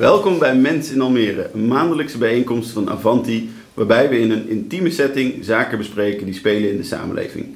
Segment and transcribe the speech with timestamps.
[0.00, 4.90] Welkom bij Mens in Almere, een maandelijkse bijeenkomst van Avanti, waarbij we in een intieme
[4.90, 7.46] setting zaken bespreken die spelen in de samenleving.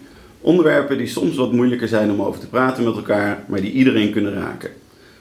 [0.40, 4.12] Onderwerpen die soms wat moeilijker zijn om over te praten met elkaar, maar die iedereen
[4.12, 4.70] kunnen raken.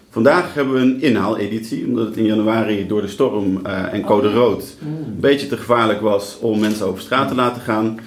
[0.09, 4.31] Vandaag hebben we een inhaaleditie, omdat het in januari door de storm uh, en code
[4.31, 7.99] rood een beetje te gevaarlijk was om mensen over straat te laten gaan.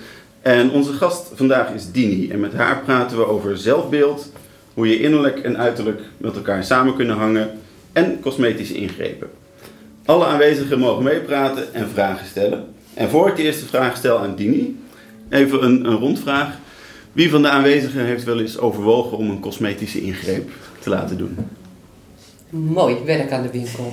[0.43, 4.33] En onze gast vandaag is Dini en met haar praten we over zelfbeeld,
[4.75, 7.51] hoe je innerlijk en uiterlijk met elkaar samen kunnen hangen
[7.97, 9.31] en cosmetische ingrepen.
[10.05, 12.75] Alle aanwezigen mogen meepraten en vragen stellen.
[12.95, 14.81] En voor ik de eerste vraag stel aan Dini,
[15.29, 16.59] even een, een rondvraag.
[17.13, 21.37] Wie van de aanwezigen heeft wel eens overwogen om een cosmetische ingreep te laten doen?
[22.51, 23.93] Mooi werk aan de winkel.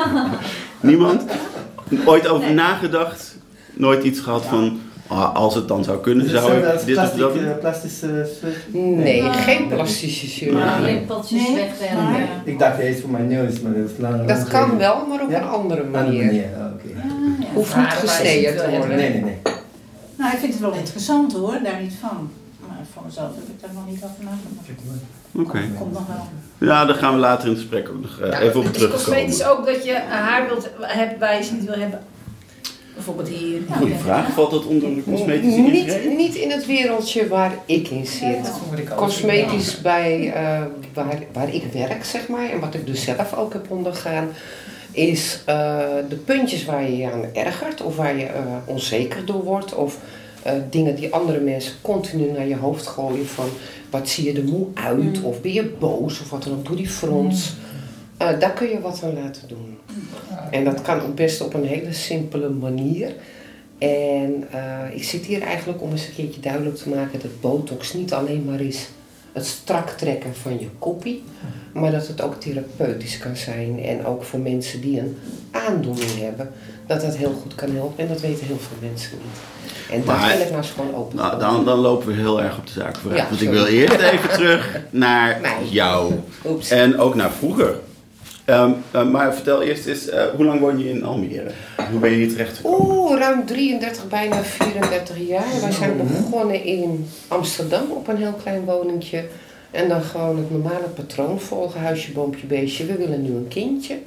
[0.90, 1.24] Niemand?
[2.04, 3.38] Ooit over nagedacht?
[3.72, 4.80] Nooit iets gehad van,
[5.22, 7.44] als het dan zou kunnen, zou ik dit of dat doen?
[7.46, 8.26] eh, plastische
[8.72, 10.64] Nee, geen plastische chirurgie.
[10.66, 11.54] Ja, alleen potjes Nee?
[11.56, 12.28] wegwerken.
[12.44, 14.26] Ik dacht eerst voor mijn neus, maar dat is langer.
[14.26, 15.36] Dat kan wel, maar op Ja?
[15.40, 16.24] een andere Andere manier.
[16.24, 16.88] manier, ah, oké.
[17.54, 18.96] Hoeft niet gesneden te worden.
[18.96, 19.38] Nee, nee, nee.
[20.16, 22.30] Nou, ik vind het wel interessant hoor, daar niet van.
[22.68, 25.02] Maar voor mezelf heb ik daar nog niet over nagedacht.
[25.36, 25.60] Oké.
[25.78, 26.68] Komt nog wel.
[26.68, 28.80] Ja, daar gaan we later in het gesprek ook nog eh, even op het is
[28.82, 29.04] terugkomen.
[29.04, 32.00] cosmetisch ook dat je haar wilt hebben waar je ze niet wil hebben.
[32.94, 33.60] Bijvoorbeeld hier.
[33.70, 38.06] Goeie vraag, valt dat onder de cosmetische Niet, niet in het wereldje waar ik in
[38.06, 38.52] zit.
[38.96, 43.52] Cosmetisch bij eh, waar, waar ik werk, zeg maar, en wat ik dus zelf ook
[43.52, 44.28] heb ondergaan,
[44.94, 45.78] is eh,
[46.08, 49.74] de puntjes waar je je aan ergert of waar je eh, onzeker door wordt.
[49.74, 49.98] Of
[50.42, 53.48] eh, dingen die andere mensen continu naar je hoofd gooien van
[53.90, 56.76] wat zie je er moe uit of ben je boos of wat dan ook, doe
[56.76, 57.54] die frons.
[58.16, 59.78] Eh, daar kun je wat aan laten doen.
[60.50, 63.12] En dat kan ook best op een hele simpele manier.
[63.78, 67.92] En eh, ik zit hier eigenlijk om eens een keertje duidelijk te maken dat botox
[67.92, 68.88] niet alleen maar is
[69.32, 71.22] het strak trekken van je koppie,
[71.72, 73.82] maar dat het ook therapeutisch kan zijn.
[73.84, 75.18] En ook voor mensen die een
[75.50, 76.50] aandoening hebben,
[76.86, 78.02] dat dat heel goed kan helpen.
[78.04, 79.38] En dat weten heel veel mensen niet.
[79.90, 82.58] En daar wil ik nou eens gewoon open Nou, dan, dan lopen we heel erg
[82.58, 83.22] op de zaak vooruit.
[83.22, 85.70] Ja, want ik wil eerst even terug naar Nee.
[85.70, 86.12] jou.
[86.46, 86.70] Oeps.
[86.70, 87.74] En ook naar vroeger.
[88.44, 91.50] Ehm, eh, maar vertel eerst eens, eh, hoe lang woon je in Almere?
[91.90, 92.96] Hoe ben je hier terecht gekomen?
[92.96, 95.60] Oeh, ruim 33, bijna 34 jaar.
[95.60, 99.24] Wij zijn begonnen in Amsterdam op een heel klein woningje.
[99.70, 102.86] En dan gewoon het normale patroon volgen, huisje, boompje, beestje.
[102.86, 103.98] We willen nu een kindje.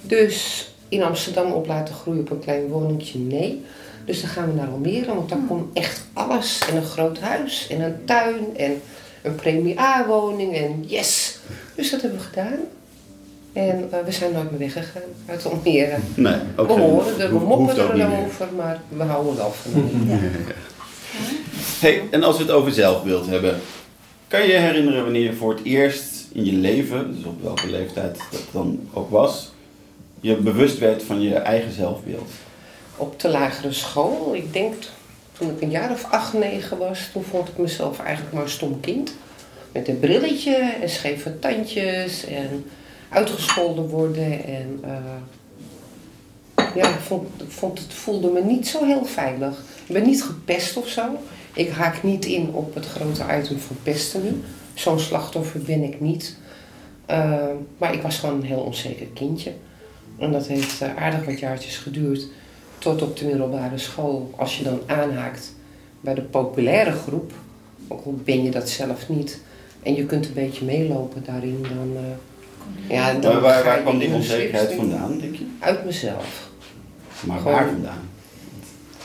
[0.00, 3.64] Dus in Amsterdam op laten groeien op een klein woningje, nee.
[4.04, 6.60] Dus dan gaan we naar Almere, want daar komt echt alles.
[6.70, 8.80] En een groot huis, en een tuin, en
[9.22, 11.38] een premie A-woning, en yes!
[11.74, 12.58] Dus dat hebben we gedaan.
[13.52, 15.96] En eh, we zijn nooit meer weggegaan uit Almere.
[16.14, 18.24] Nee, ook We horen er, we hoeft moppen ook niet er meer.
[18.24, 20.46] over, maar we houden wel van hem.
[21.80, 23.60] Hey, en als we het over zelfbeeld hebben,
[24.28, 27.70] kan je je herinneren wanneer je voor het eerst in je leven, dus op welke
[27.70, 29.52] leeftijd dat dan ook was,
[30.20, 32.30] je bewust werd van je eigen zelfbeeld?
[32.96, 34.74] Op de lagere school, ik denk
[35.38, 38.48] toen ik een jaar of acht, negen was, toen vond ik mezelf eigenlijk maar een
[38.48, 39.14] stom kind.
[39.72, 42.64] Met een brilletje en scheve tandjes en
[43.10, 44.44] uitgescholden worden.
[44.44, 49.62] En eh, ja, ik vond, vond het voelde me niet zo heel veilig.
[49.86, 51.02] Ik ben niet gepest of zo.
[51.54, 54.40] Ik haak niet in op het grote item van pesten nu.
[54.74, 56.36] Zo'n slachtoffer ben ik niet.
[57.06, 57.44] Eh,
[57.78, 59.52] maar ik was gewoon een heel onzeker kindje.
[60.18, 62.26] En dat heeft eh, aardig wat jaartjes geduurd.
[62.78, 65.54] Tot op de middelbare school, als je dan aanhaakt
[66.00, 67.32] bij de populaire groep,
[67.88, 69.40] ook al ben je dat zelf niet,
[69.82, 71.96] en je kunt een beetje meelopen daarin, dan.
[72.88, 75.46] Ja, dan Maar waar, kwam die onzekerheid vandaan, denk je?
[75.58, 76.48] Uit mezelf.
[77.20, 78.08] Maar Gewoon- waar vandaan?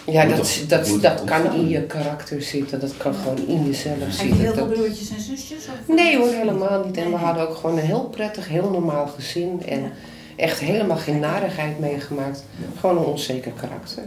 [0.07, 3.65] Ja, Moet dat, toch- dat, dat kan in je karakter zitten, dat kan gewoon in
[3.65, 4.37] jezelf Heb je zitten.
[4.39, 5.65] heel veel broertjes en zusjes?
[5.67, 5.95] Of?
[5.95, 6.97] Nee hoor, helemaal niet.
[6.97, 9.61] En we hadden ook gewoon een heel prettig, heel normaal gezin.
[9.67, 9.89] En Ja.
[10.35, 12.43] echt helemaal geen narigheid meegemaakt.
[12.79, 14.03] Gewoon een onzeker karakter.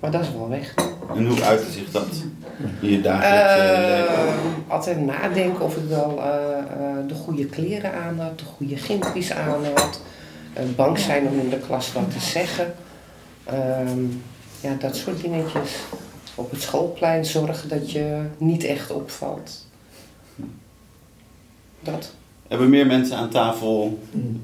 [0.00, 0.74] Maar dat is wel weg.
[1.16, 2.08] En hoe uitte zich dat
[2.80, 4.16] in je dagelijkse leven?
[4.16, 8.76] Eh, altijd nadenken of ik wel eh, eh, de goede kleren aan had, de goede
[8.76, 10.00] gimpies aan had.
[10.76, 12.74] Bang zijn om in de klas wat te zeggen.
[13.44, 14.04] Ehm,
[14.60, 15.76] ja, dat soort dingetjes.
[16.34, 19.66] Op het schoolplein zorgen dat je niet echt opvalt.
[21.80, 22.14] Dat.
[22.48, 23.98] Hebben meer mensen aan tafel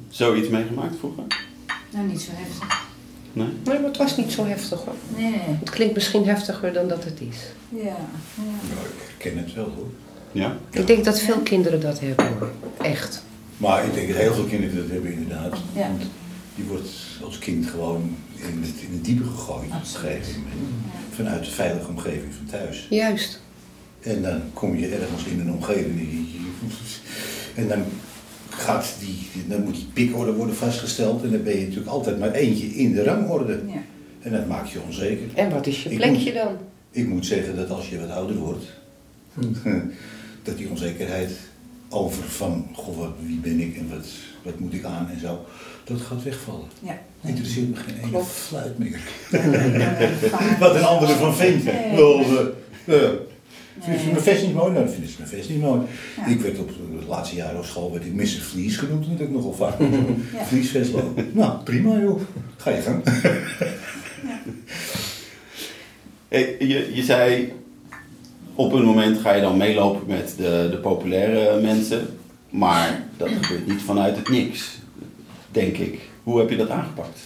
[0.09, 1.25] zoiets meegemaakt vroeger?
[1.91, 2.85] Nou, niet zo heftig.
[3.37, 3.47] Nee?
[3.65, 4.95] Nee, maar het was niet zo heftig hoor.
[5.17, 5.33] Nee.
[5.61, 7.37] Het klinkt misschien heftiger dan dat het is.
[7.69, 7.83] Ja.
[7.85, 7.97] ja.
[8.75, 9.89] Nou, ik ken het wel hoor.
[10.33, 10.57] Ja?
[10.71, 12.51] Ik denk dat veel kinderen dat hebben hoor.
[12.83, 13.23] Echt.
[13.57, 15.57] Maar ik denk dat heel veel kinderen dat hebben inderdaad.
[15.73, 15.89] Ja.
[15.89, 16.03] Want
[16.55, 16.89] je wordt
[17.25, 19.65] als kind gewoon in het, in het diepe gegooid.
[19.65, 20.11] op een Absoluut.
[20.11, 20.59] gegeven moment.
[21.15, 22.87] Vanuit de veilige omgeving van thuis.
[22.91, 23.41] Juist.
[24.01, 25.97] En dan kom je ergens in een omgeving.
[25.99, 26.41] die-
[27.55, 27.83] En dan
[28.57, 32.33] gaat die, dan moet die pikorde worden vastgesteld en dan ben je natuurlijk altijd maar
[32.33, 33.61] eentje in de rangorde.
[33.67, 33.73] Ja.
[34.21, 35.27] En dat maakt je onzeker.
[35.35, 36.57] En wat is je Ik plekje moet- dan?
[36.91, 38.65] Ik moet zeggen dat als je wat ouder wordt,
[40.43, 41.31] dat die onzekerheid
[41.89, 44.07] over van, goh, wat, wie ben ik en wat,
[44.43, 45.45] wat moet ik aan en zo,
[45.85, 46.67] dat gaat wegvallen.
[46.83, 46.99] Ja.
[47.25, 49.01] Interesseert me geen ene fluit meer.
[49.31, 51.65] Eh, Wat een andere van vindt.
[51.65, 51.97] Nee.
[53.81, 54.13] Wel, eh, eh, Vind je Nee.
[54.13, 54.73] mijn vest niet mooi?
[54.73, 55.81] Nou, dan vinden ze mijn vest niet mooi.
[56.17, 56.27] Ja.
[56.27, 56.69] Ik werd op
[56.99, 58.27] het laatste jaar op school werd ik Mr.
[58.27, 59.79] Vlies genoemd, dat ik nogal vaak.
[59.79, 60.45] Ja.
[60.45, 61.31] Vliesvest lopen.
[61.33, 62.21] Nou, prima joh.
[62.57, 63.03] Ga je gang.
[66.29, 67.53] Hey, je, je zei,
[68.55, 72.19] op een moment ga je dan meelopen met de, de populaire mensen,
[72.51, 74.79] maar dat gebeurt niet vanuit het niks,
[75.51, 76.01] denk ik.
[76.23, 77.19] Hoe heb je dat aangepakt?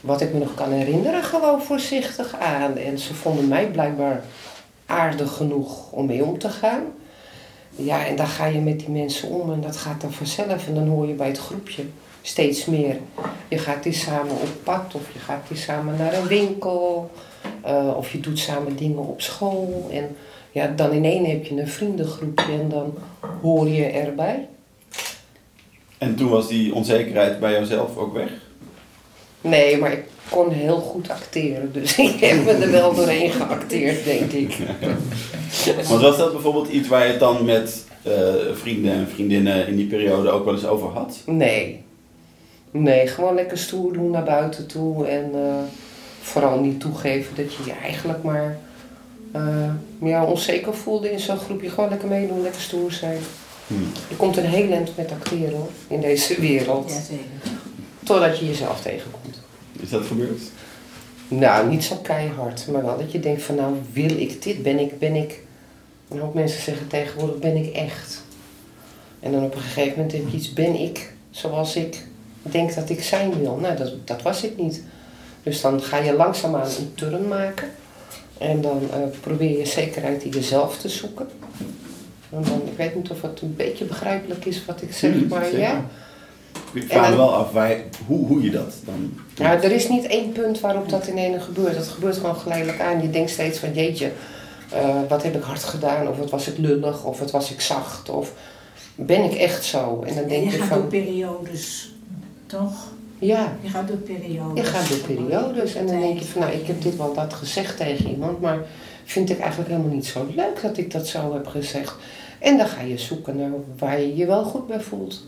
[0.00, 2.76] Wat ik me nog kan herinneren, gewoon voorzichtig aan.
[2.76, 4.22] En ze vonden mij blijkbaar
[4.88, 6.82] aardig genoeg om mee om te gaan.
[7.70, 10.66] Ja, en dan ga je met die mensen om en dat gaat dan vanzelf.
[10.66, 11.84] En dan hoor je bij het groepje
[12.22, 12.96] steeds meer.
[13.48, 17.10] Je gaat die samen op pad of je gaat die samen naar een winkel.
[17.62, 19.88] eh, of je doet samen dingen op school.
[19.92, 20.16] En
[20.52, 22.94] ja, dan in één heb je een vriendengroepje en dan
[23.42, 24.48] hoor je erbij.
[25.98, 28.30] En toen was die onzekerheid bij jouzelf ook weg?
[29.40, 31.72] Nee, maar ik kon heel goed acteren.
[31.72, 34.56] Dus ik heb me er wel doorheen geacteerd, denk ik.
[35.88, 39.76] Want was dat bijvoorbeeld iets waar je het dan met eh, vrienden en vriendinnen in
[39.76, 41.18] die periode ook wel eens over had?
[41.26, 41.82] Nee.
[42.70, 45.06] Nee, gewoon lekker stoer doen naar buiten toe.
[45.06, 45.54] En eh,
[46.22, 48.58] vooral niet toegeven dat je je eigenlijk maar
[49.32, 49.70] eh,
[50.02, 51.70] ja, onzeker voelde in zo'n groepje.
[51.70, 53.18] Gewoon lekker meedoen, lekker stoer zijn.
[53.66, 53.92] Hmm.
[54.08, 56.90] Je komt een heel eind met acteren hoor, in deze wereld.
[56.90, 57.60] Ja, zeker.
[58.04, 59.40] Totdat je jezelf tegenkomt.
[59.80, 60.42] Is dat gebeurd?
[61.28, 64.78] Nou, niet zo keihard, maar wel dat je denkt van nou wil ik dit, ben
[64.78, 65.42] ik, ben ik,
[66.08, 68.22] een hoop mensen zeggen tegenwoordig ben ik echt.
[69.20, 72.06] En dan op een gegeven moment heb je iets, ben ik zoals ik
[72.42, 73.56] denk dat ik zijn wil.
[73.56, 74.82] Nou, dat, dat was ik niet.
[75.42, 77.70] Dus dan ga je langzaamaan een turn maken.
[78.38, 81.28] En dan eh, probeer je zekerheid in jezelf te zoeken.
[82.30, 85.56] En dan, ik weet niet of het een beetje begrijpelijk is wat ik zeg, maar
[85.56, 85.84] ja.
[86.72, 87.76] Ik vraag me wel af waar,
[88.06, 89.38] hoe, hoe je dat dan doet.
[89.46, 91.76] Ja, er is niet één punt waarop dat in ene gebeurt.
[91.76, 93.02] Het gebeurt gewoon geleidelijk aan.
[93.02, 94.10] Je denkt steeds van jeetje,
[94.72, 96.08] eh, wat heb ik hard gedaan?
[96.08, 97.04] Of wat was ik lullig?
[97.04, 98.08] Of wat was ik zacht?
[98.10, 98.32] Of
[98.94, 100.02] ben ik echt zo?
[100.06, 101.92] En dan En denk je je gaat door van, periodes,
[102.46, 102.72] toch?
[103.18, 104.64] ja, Je gaat door periodes.
[104.64, 105.74] je gaat door periodes.
[105.74, 108.58] En dan denk je van, nou, ik heb dit wel dat gezegd tegen iemand, maar
[109.04, 111.94] vind ik eigenlijk helemaal niet zo leuk dat ik dat zo heb gezegd.
[112.38, 115.24] En dan ga je zoeken naar waar je je wel goed bij voelt.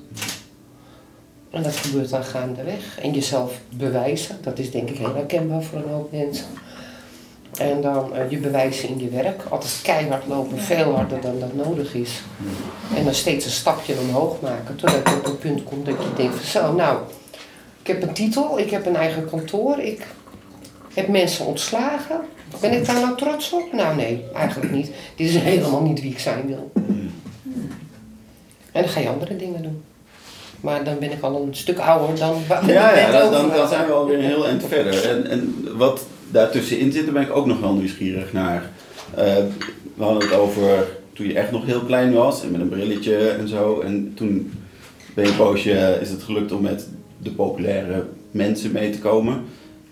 [1.50, 2.98] En dat gebeurt dan gaandeweg.
[3.02, 6.46] En jezelf bewijzen, dat is denk ik heel herkenbaar voor een hoop mensen.
[7.58, 9.42] En dan eh, je bewijzen in je werk.
[9.48, 12.22] Altijd keihard lopen, veel harder dan dat nodig is.
[12.96, 14.76] En dan steeds een stapje omhoog maken.
[14.76, 16.98] Totdat je op een punt komt dat je denkt zo, nou,
[17.80, 20.06] ik heb een titel, ik heb een eigen kantoor, ik
[20.94, 22.20] heb mensen ontslagen.
[22.60, 23.72] Ben ik daar nou trots op?
[23.72, 24.90] Nou nee, eigenlijk niet.
[25.16, 26.70] Dit is helemaal niet wie ik zijn wil.
[28.72, 29.82] En dan ga je andere dingen doen.
[30.60, 33.86] Maar dan ben ik al een stuk ouder dan waar Ja, ja dan, dan, zijn
[33.86, 35.08] we alweer een heel eind verder.
[35.08, 38.70] En, en wat daartussenin zit, daar ben ik ook nog wel nieuwsgierig naar.
[39.14, 39.36] Eh,
[39.94, 43.28] we hadden het over toen je echt nog heel klein was en met een brilletje
[43.28, 43.80] en zo.
[43.80, 44.52] En toen
[45.14, 49.44] ben je een poosje, is het gelukt om met de populaire mensen mee te komen.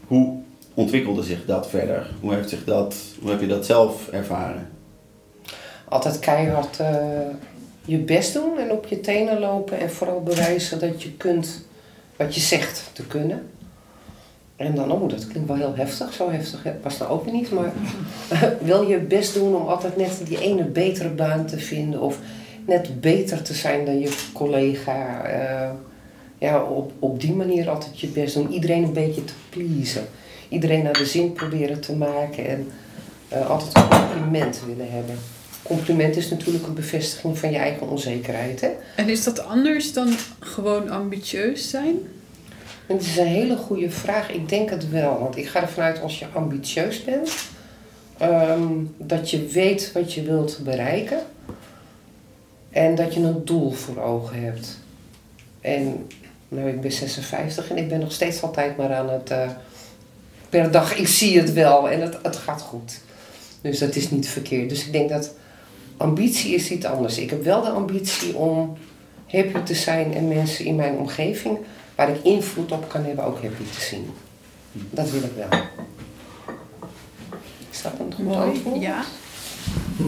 [0.07, 0.37] Hoe
[0.75, 2.11] ontwikkelde zich dat verder?
[2.21, 4.69] Hoe, heeft zich dat, hoe heb je dat zelf ervaren?
[5.85, 6.88] Altijd keihard eh,
[7.88, 11.64] je best doen en op je tenen lopen en vooral bewijzen dat je kunt
[12.16, 13.50] wat je zegt te kunnen.
[14.57, 16.12] En dan, oh, dat klinkt wel heel heftig.
[16.12, 17.50] Zo heftig was dat ook niet.
[17.50, 17.73] Maar
[18.61, 22.00] wil je best doen om altijd net die ene betere baan te vinden.
[22.00, 22.18] Of
[22.66, 25.25] net beter te zijn dan je collega.
[25.25, 25.71] eh,
[26.38, 28.52] ja, op, op die manier altijd je best doen.
[28.52, 30.07] Iedereen een beetje te pleasen.
[30.49, 32.49] Iedereen naar de zin proberen te maken.
[32.49, 32.71] En
[33.28, 35.18] eh, altijd een compliment willen hebben.
[35.62, 38.61] Compliment is natuurlijk een bevestiging van je eigen onzekerheid.
[38.61, 38.71] Hè?
[38.97, 41.97] En is dat anders dan gewoon ambitieus zijn?
[42.87, 44.31] Het is een hele goede vraag.
[44.31, 45.19] Ik denk het wel.
[45.19, 47.31] Want ik ga ervan uit als je ambitieus bent,
[48.19, 51.19] ehm, dat je weet wat je wilt bereiken.
[52.71, 54.79] En dat je een doel voor ogen hebt.
[55.61, 56.07] En
[56.49, 59.31] nou, ik ben 56 en ik ben nog steeds altijd maar aan het.
[59.31, 59.50] eh,
[60.49, 63.00] per dag, ik zie het wel en het, het gaat goed.
[63.61, 64.69] Dus dat is niet verkeerd.
[64.69, 65.35] Dus ik denk dat
[65.99, 67.19] ambitie is iets anders.
[67.19, 68.76] Ik heb wel de ambitie om
[69.26, 71.59] happy te zijn en mensen in mijn omgeving
[71.95, 74.11] waar ik invloed op kan hebben, ook happy te zien.
[74.90, 75.61] Dat wil ik wel.
[77.71, 78.81] Is dat een goed antwoord?
[78.83, 79.05] Ja.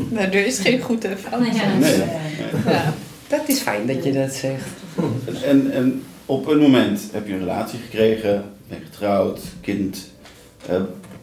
[0.09, 1.41] Nou, er is geen goed en fout.
[1.41, 1.99] Nee, ja, Nee.
[1.99, 1.99] dat
[2.65, 2.95] is, Ja.
[3.29, 4.65] Dat is fijn dat je dat zegt.
[5.45, 10.11] En, en op een moment heb je een relatie gekregen, ben je getrouwd, kind.
[10.69, 10.83] Eh,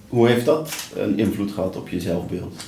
[0.10, 2.64] hoe heeft dat een invloed gehad op je zelfbeeld?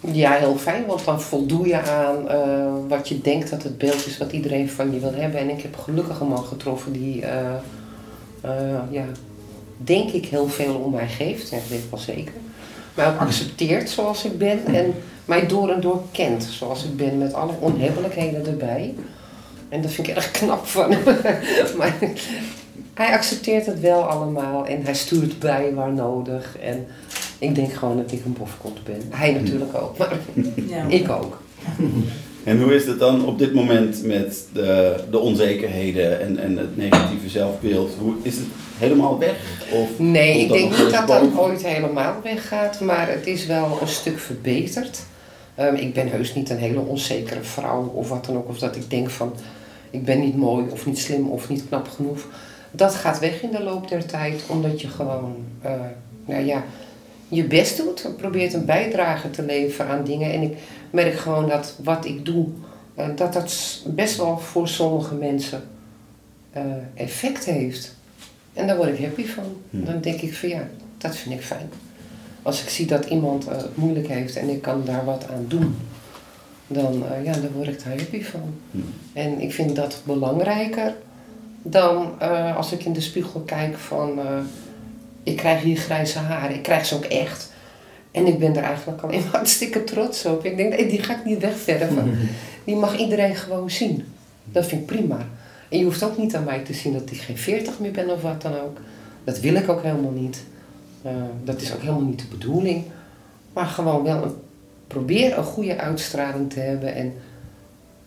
[0.00, 4.06] Ja, heel fijn, want dan voldoe je aan eh, wat je denkt dat het beeld
[4.06, 5.40] is wat iedereen van je wil hebben.
[5.40, 7.54] En ik heb gelukkig een man getroffen die, eh,
[8.40, 9.04] eh, ja,
[9.76, 11.50] denk ik, heel veel om mij geeft.
[11.50, 12.32] Dat weet ik wel zeker.
[12.94, 17.18] Mij ook accepteert zoals ik ben en mij door en door kent zoals ik ben,
[17.18, 18.94] met alle onhebbelijkheden erbij.
[19.68, 20.88] En dat vind ik erg knap van
[21.78, 21.98] maar
[22.94, 26.58] hij accepteert het wel allemaal en hij stuurt bij waar nodig.
[26.58, 26.86] En
[27.38, 29.02] ik denk gewoon dat ik een bofkont ben.
[29.08, 30.12] Hij natuurlijk ook, maar
[30.68, 30.84] Ja.
[30.88, 31.40] ik ook.
[32.44, 36.76] En hoe is het dan op dit moment met de, de onzekerheden en, en het
[36.76, 37.90] negatieve zelfbeeld?
[38.00, 38.46] Hoe, is het
[38.78, 39.36] helemaal weg?
[39.72, 43.88] Of Nee, ik denk niet dat dat ooit helemaal weggaat, maar het is wel een
[43.88, 45.00] stuk verbeterd.
[45.54, 48.76] Ehm, ik ben heus niet een hele onzekere vrouw of wat dan ook, of dat
[48.76, 49.32] ik denk van
[49.90, 52.26] ik ben niet mooi of niet slim of niet knap genoeg.
[52.70, 55.72] Dat gaat weg in de loop der tijd, omdat je gewoon eh,
[56.24, 56.64] nou ja,
[57.28, 60.32] je best doet, en probeert een bijdrage te leveren aan dingen.
[60.32, 60.56] En ik
[60.90, 62.46] merk gewoon dat wat ik doe,
[62.94, 65.62] eh, dat dat best wel voor sommige mensen
[66.50, 66.62] eh,
[66.94, 67.96] effect heeft.
[68.52, 69.56] En daar word ik happy van.
[69.70, 69.84] Hmm.
[69.84, 70.68] Dan denk ik van ja,
[70.98, 71.70] dat vind ik fijn.
[72.42, 75.44] Als ik zie dat iemand eh, het moeilijk heeft en ik kan daar wat aan
[75.48, 75.76] doen,
[76.66, 78.54] dan, eh, ja, dan word ik daar happy van.
[78.70, 78.84] Hmm.
[79.12, 80.94] En ik vind dat belangrijker
[81.62, 84.38] dan eh, als ik in de spiegel kijk van eh,
[85.28, 87.52] ik krijg hier grijze haren, ik krijg ze ook echt.
[88.10, 90.44] En ik ben er eigenlijk alleen maar hartstikke trots op.
[90.44, 92.18] Ik denk, nee, die ga ik niet wegverven.
[92.64, 94.04] Die mag iedereen gewoon zien.
[94.44, 95.18] Dat vind ik prima.
[95.68, 98.10] En je hoeft ook niet aan mij te zien dat ik geen 40 meer ben
[98.10, 98.78] of wat dan ook.
[99.24, 100.44] Dat wil ik ook helemaal niet.
[101.02, 101.12] Eh,
[101.44, 102.84] dat is ook helemaal niet de bedoeling.
[103.52, 104.34] Maar gewoon wel een,
[104.86, 107.12] probeer een goede uitstraling te hebben en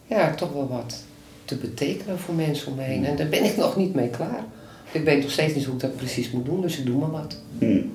[0.06, 1.04] ja, toch wel wat
[1.46, 3.06] te betekenen voor mensen om me heen.
[3.06, 4.44] En daar ben ik nog niet mee klaar.
[4.92, 7.12] Ik weet nog steeds niet hoe ik dat precies moet doen, dus ik doe maar
[7.12, 7.38] wat.
[7.58, 7.92] Hmm.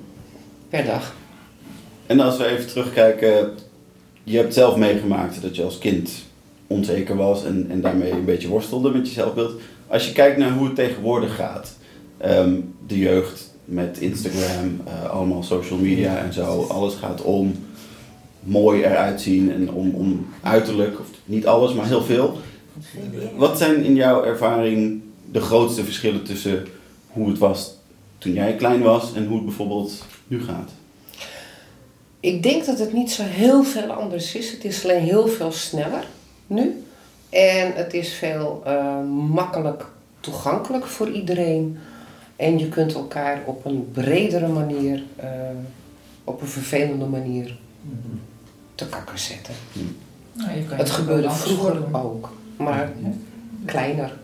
[0.69, 1.15] Per dag.
[2.05, 3.49] En als we even terugkijken,
[4.23, 6.11] je hebt zelf meegemaakt dat je als kind
[6.67, 9.61] onzeker was en, en daarmee een beetje worstelde met je zelfbeeld.
[9.87, 11.77] Als je kijkt naar hoe het tegenwoordig gaat,
[12.17, 12.55] ehm,
[12.87, 17.55] de jeugd met Instagram, eh, allemaal social media en zo, alles gaat om
[18.39, 22.37] mooi eruit zien en om, om uiterlijk, of niet alles, maar heel veel.
[23.35, 25.01] Wat zijn in jouw ervaring
[25.31, 26.67] de grootste verschillen tussen
[27.11, 27.75] hoe het was
[28.17, 30.71] toen jij klein was en hoe het bijvoorbeeld nu gaat?
[32.19, 34.51] Ik denk dat het niet zo heel veel anders is.
[34.51, 36.07] Het is alleen heel veel sneller
[36.47, 36.83] nu.
[37.29, 39.85] En het is veel eh, makkelijk
[40.19, 41.77] toegankelijk voor iedereen.
[42.35, 45.29] En je kunt elkaar op een bredere manier, eh,
[46.23, 47.57] op een vervelende manier,
[48.75, 49.53] te kakken zetten.
[50.33, 53.11] Nou, je kan Het gebeurde vroeger ook, maar Ja.
[53.65, 54.17] kleiner.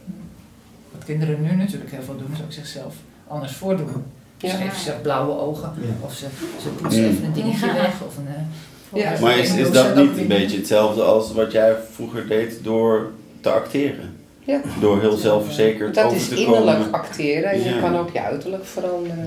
[1.05, 2.93] Wat kinderen nu natuurlijk heel veel doen, is ook zichzelf
[3.27, 4.03] anders voordoen.
[4.37, 4.53] Ze Ja.
[4.53, 5.87] geven zichzelf blauwe ogen, Ja.
[6.05, 6.25] of ze,
[6.61, 7.09] ze poetsen Mm.
[7.09, 7.73] even een dingetje Ja.
[7.73, 7.93] weg.
[8.07, 9.19] Of een, eh, Ja.
[9.21, 13.11] Maar is, is dat ze niet een beetje hetzelfde als wat jij vroeger deed door
[13.41, 14.15] te acteren?
[14.39, 14.61] Ja.
[14.79, 16.91] Door heel zelfverzekerd Dat over is te innerlijk komen?
[16.91, 17.79] acteren en je Ja.
[17.79, 19.17] kan ook je uiterlijk veranderen.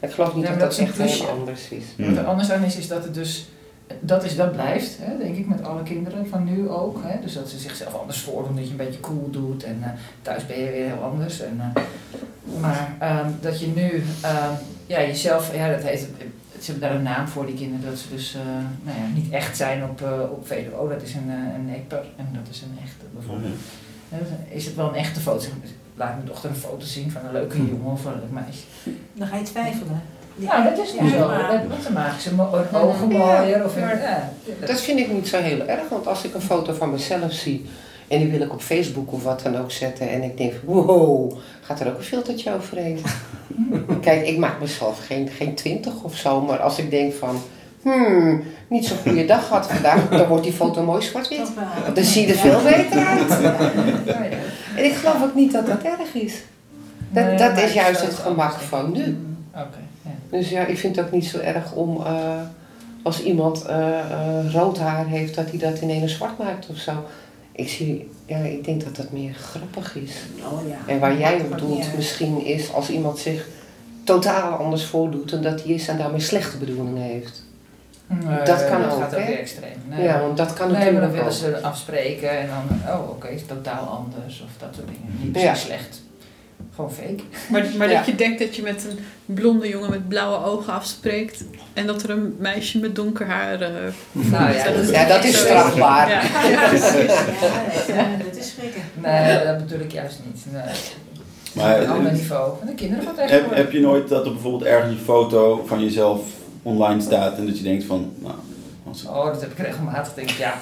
[0.00, 0.06] Ja.
[0.06, 1.84] Ik geloof niet Ja, dat dat dat is echt heel anders is.
[1.96, 3.48] Wat er anders aan is, is dat het dus,
[4.00, 6.98] dat, is, dat blijft, hè, denk ik, met alle kinderen van nu ook.
[7.02, 9.90] Hè, dus dat ze zichzelf anders voordoen, dat je een beetje cool doet en eh,
[10.22, 11.40] thuis ben je weer heel anders.
[11.40, 11.82] En, eh,
[12.60, 14.52] maar ehm, dat je nu, ehm,
[14.86, 16.08] ja, jezelf, ja, dat heet,
[16.60, 18.40] ze hebben daar een naam voor, die kinderen, dat ze dus eh,
[18.82, 20.88] nou ja, niet echt zijn op, op VDO.
[20.88, 21.74] Dat is een, een
[22.16, 23.58] en dat is een echte bijvoorbeeld.
[24.08, 24.18] Hè,
[24.54, 25.46] Is het wel een echte foto?
[25.94, 28.64] Laat mijn dochter een foto zien van een leuke jongen of een leuk meisje.
[29.12, 30.02] Dan ga je twijfelen.
[30.46, 31.18] Nou, dat is nu Ja, zo.
[31.18, 32.30] Dat, dan maken ze
[32.72, 33.64] ogen Ja, mooier.
[33.64, 34.30] Of maar ja,
[34.66, 37.66] Dat vind ik niet zo heel erg, want als ik een foto van mezelf zie
[38.08, 41.38] en die wil ik op Facebook of wat dan ook zetten en ik denk, wow,
[41.60, 42.98] gaat er ook een filtertje overheen?
[44.00, 47.42] Kijk, ik maak mezelf geen, geen twintig of zo, maar als ik denk van,
[47.82, 51.50] hmm, niet zo'n goede dag gehad vandaag, dan wordt die foto mooi zwart-wit.
[51.94, 53.42] Dan zie je er veel beter uit.
[53.42, 53.56] Ja.
[54.76, 56.34] En ik geloof ook niet dat dat erg is.
[57.08, 59.18] Dat, dat is juist het gemak van nu.
[59.54, 59.89] Oké, ja.
[60.30, 62.40] Dus ja, ik vind het ook niet zo erg om eh,
[63.02, 66.92] als iemand eh, eh, rood haar heeft, dat hij dat ineens zwart maakt of zo.
[67.52, 70.12] Ik zie, ja, ik denk dat dat meer grappig is.
[70.52, 70.76] Oh ja.
[70.86, 71.90] En waar jij op doelt ja.
[71.96, 73.46] misschien is als iemand zich
[74.04, 77.48] totaal anders voordoet dan dat hij is en daarmee slechte bedoelingen heeft.
[78.06, 79.76] Nee, Dat kan dat ook, gaat ook weer extreem.
[79.88, 80.02] Nee.
[80.02, 83.46] Ja, want dat kan nee, maar dan willen ze afspreken en dan, oh oké, is
[83.46, 85.18] totaal anders of dat soort dingen.
[85.22, 85.54] Niet Ja.
[85.54, 86.02] se slecht.
[86.74, 87.22] Gewoon fake.
[87.48, 87.96] Maar, maar Ja.
[87.96, 92.02] dat je denkt dat je met een blonde jongen met blauwe ogen afspreekt en dat
[92.02, 93.60] er een meisje met donker haar.
[93.60, 93.68] eh,
[94.12, 96.08] Nou ja, dat is, Ja, dat is zo strafbaar.
[96.10, 96.48] Ja.
[96.48, 96.94] Ja, precies.
[97.94, 98.82] Ja, dat, dat is schrikken.
[99.02, 100.44] Nee, dat bedoel ik juist niet.
[100.52, 100.62] Nee.
[101.54, 102.58] Maar- een ander niveau.
[102.58, 105.80] Van de kinderen van Heb, heb je nooit dat er bijvoorbeeld ergens een foto van
[105.84, 106.20] jezelf
[106.62, 108.34] online staat en dat je denkt van, nou,
[109.08, 110.14] Oh, dat heb ik regelmatig.
[110.14, 110.54] Denk ik, ja,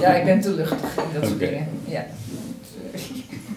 [0.00, 1.68] ja, ik ben te luchtig in dat soort dingen.
[1.84, 2.06] Ja.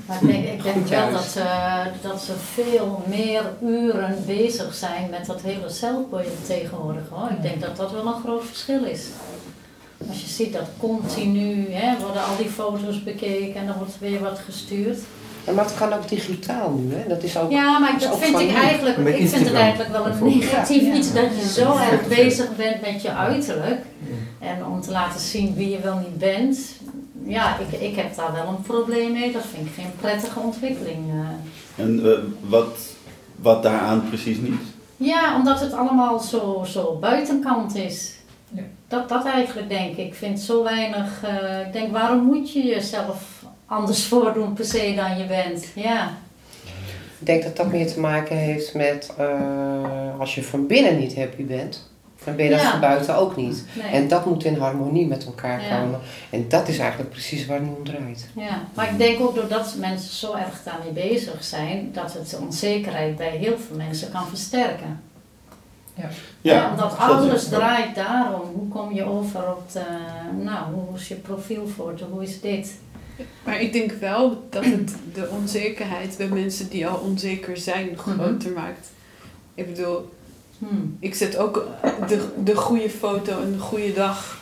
[0.09, 1.33] Maar ik denk, ik denk Goed wel juist.
[1.35, 7.29] dat, eh, dat ze veel meer uren bezig zijn met dat hele zelfbeeld tegenwoordig hoor.
[7.29, 9.05] Ik denk dat dat wel een groot verschil is.
[10.09, 14.19] Als je ziet dat continu hè, worden al die foto's bekeken en dan wordt weer
[14.19, 14.97] wat gestuurd.
[15.45, 17.07] Ja, maar het kan ook digitaal nu, hè?
[17.07, 17.51] Dat is ook...
[17.51, 20.93] Ja, maar Dat vind ik eigenlijk, Met ik vind het eigenlijk wel een negatief Ja.
[20.93, 23.81] iets dat je zo erg bezig bent met je uiterlijk.
[24.39, 26.59] En om te laten zien wie je wel niet bent.
[27.23, 29.31] Ja, ik, ik heb daar wel een probleem mee.
[29.31, 31.09] Dat vind ik geen prettige ontwikkeling.
[31.09, 31.83] eh.
[31.85, 32.17] en eh,
[32.49, 32.77] wat,
[33.35, 34.61] wat daaraan precies niet?
[34.97, 38.13] Ja, omdat het allemaal zo, zo buitenkant is.
[38.49, 38.61] Ja.
[38.87, 39.97] Dat, dat eigenlijk denk ik.
[40.07, 41.23] Ik vind zo weinig.
[41.23, 45.65] eh, ik denk, waarom moet je jezelf anders voordoen per se dan je bent?
[45.75, 46.11] Ja.
[47.19, 51.15] Ik denk dat dat meer te maken heeft met eh, als je van binnen niet
[51.15, 51.89] happy bent,
[52.23, 52.71] dan ben je dat Ja.
[52.71, 53.63] van buiten ook niet.
[53.73, 53.91] Nee.
[53.91, 55.79] En dat moet in harmonie met elkaar Ja.
[55.79, 55.99] komen.
[56.29, 58.27] En dat is eigenlijk precies waar het nu om draait.
[58.35, 62.37] Ja, maar ik denk ook doordat mensen zo erg daarmee bezig zijn, dat het de
[62.37, 65.01] onzekerheid bij heel veel mensen kan versterken.
[66.41, 68.41] Ja, omdat dat alles is- draait daarom.
[68.53, 69.83] Hoe kom je over op de,
[70.43, 72.75] nou, hoe is je profielfoto, hoe is dit?
[73.43, 78.51] Maar ik denk wel dat het de onzekerheid bij mensen die al onzeker zijn groter
[78.51, 78.87] maakt.
[79.53, 80.09] Ik bedoel,
[80.59, 80.97] Hmm.
[80.99, 81.67] ik zet ook
[82.07, 84.37] de, de goede foto en de goede dag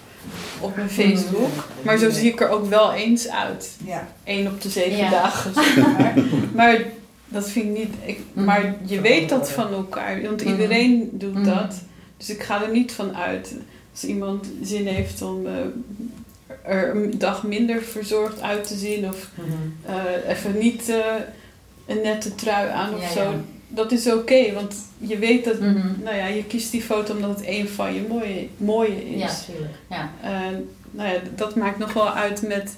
[0.60, 1.68] op mijn Facebook.
[1.82, 3.70] Maar zo zie ik er ook wel eens uit.
[3.86, 4.08] Ja.
[4.24, 5.10] Eén op de zeven Ja.
[5.10, 6.14] dagen, zeg maar.
[6.56, 6.82] maar
[7.28, 7.94] dat vind ik niet...
[8.06, 8.46] Ik, Mhm.
[8.46, 11.76] maar je weet dat van elkaar, want iedereen doet dat.
[12.18, 13.56] Dus ik ga er niet van uit.
[13.92, 15.54] Als iemand zin heeft om eh,
[16.64, 19.08] er een dag minder verzorgd uit te zien...
[19.08, 19.30] of
[19.86, 19.96] eh,
[20.30, 20.98] even niet eh,
[21.86, 23.34] een nette trui aan of Ja, zo...
[23.68, 25.60] Dat is oké, want je weet dat...
[25.60, 25.88] Mhm.
[26.04, 29.20] Nou ja, je kiest die foto omdat het een van je mooie, mooie is.
[29.22, 29.74] Ja, tuurlijk.
[29.90, 30.10] Ja.
[30.22, 32.78] En, nou ja, dat maakt nog wel uit met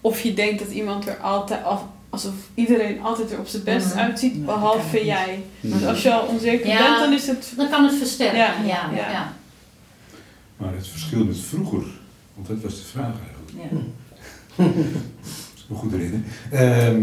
[0.00, 3.86] of je denkt dat iemand er altijd af, alsof iedereen altijd er op zijn best
[3.94, 3.98] Mhm.
[3.98, 5.42] uitziet, behalve jij.
[5.60, 6.78] Want als je al onzeker Ja.
[6.88, 7.52] bent, dan is het.
[7.56, 8.38] Dan kan het versterken.
[8.38, 9.10] Ja, Ja, ja.
[9.10, 9.32] ja.
[10.56, 11.82] Maar het verschil met vroeger,
[12.34, 13.72] want dat was de vraag eigenlijk.
[13.72, 13.78] Ja.
[14.64, 16.24] Dat is me goed herinneren.
[16.50, 17.02] Ehm,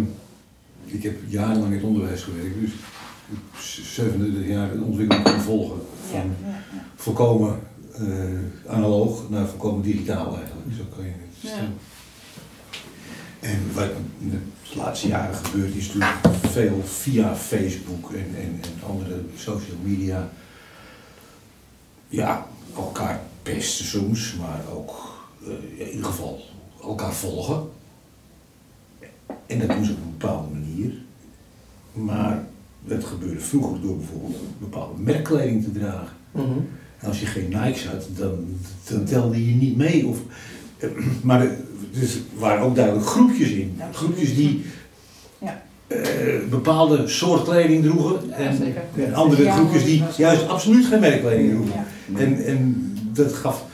[0.86, 2.80] ik heb jarenlang in het onderwijs gewerkt, dus ik
[3.30, 5.80] heb 37 jaar de ontwikkeling kunnen volgen.
[6.12, 6.36] Van
[6.96, 7.60] volkomen
[7.92, 10.68] eh, analoog naar volkomen digitaal eigenlijk.
[10.78, 11.74] Zo kan je het stellen.
[13.40, 14.40] En wat in de
[14.78, 20.30] laatste jaren gebeurt is natuurlijk veel via Facebook en, en, en andere social media.
[22.08, 26.42] Ja, elkaar pesten soms, maar ook eh, in ieder geval
[26.82, 27.70] elkaar volgen.
[29.46, 30.65] En dat doen ze op een bepaalde manier.
[31.96, 32.44] Maar
[32.86, 36.16] dat gebeurde vroeger door bijvoorbeeld bepaalde merkkleding te dragen.
[37.00, 38.46] En als je geen Nikes had, dan,
[38.90, 40.06] dan telde je niet mee.
[40.06, 40.18] Of,
[41.24, 41.58] maar er
[41.92, 43.74] dus waren ook duidelijk groepjes in.
[43.78, 44.64] Ja, Groepjes die
[45.42, 45.62] Ja.
[45.88, 45.98] eh,
[46.50, 48.32] bepaalde soort kleding droegen.
[48.34, 51.74] En, andere groepjes die juist absoluut geen merkkleding droegen.
[51.76, 52.20] Ja.
[52.20, 53.66] En, en dat gaf...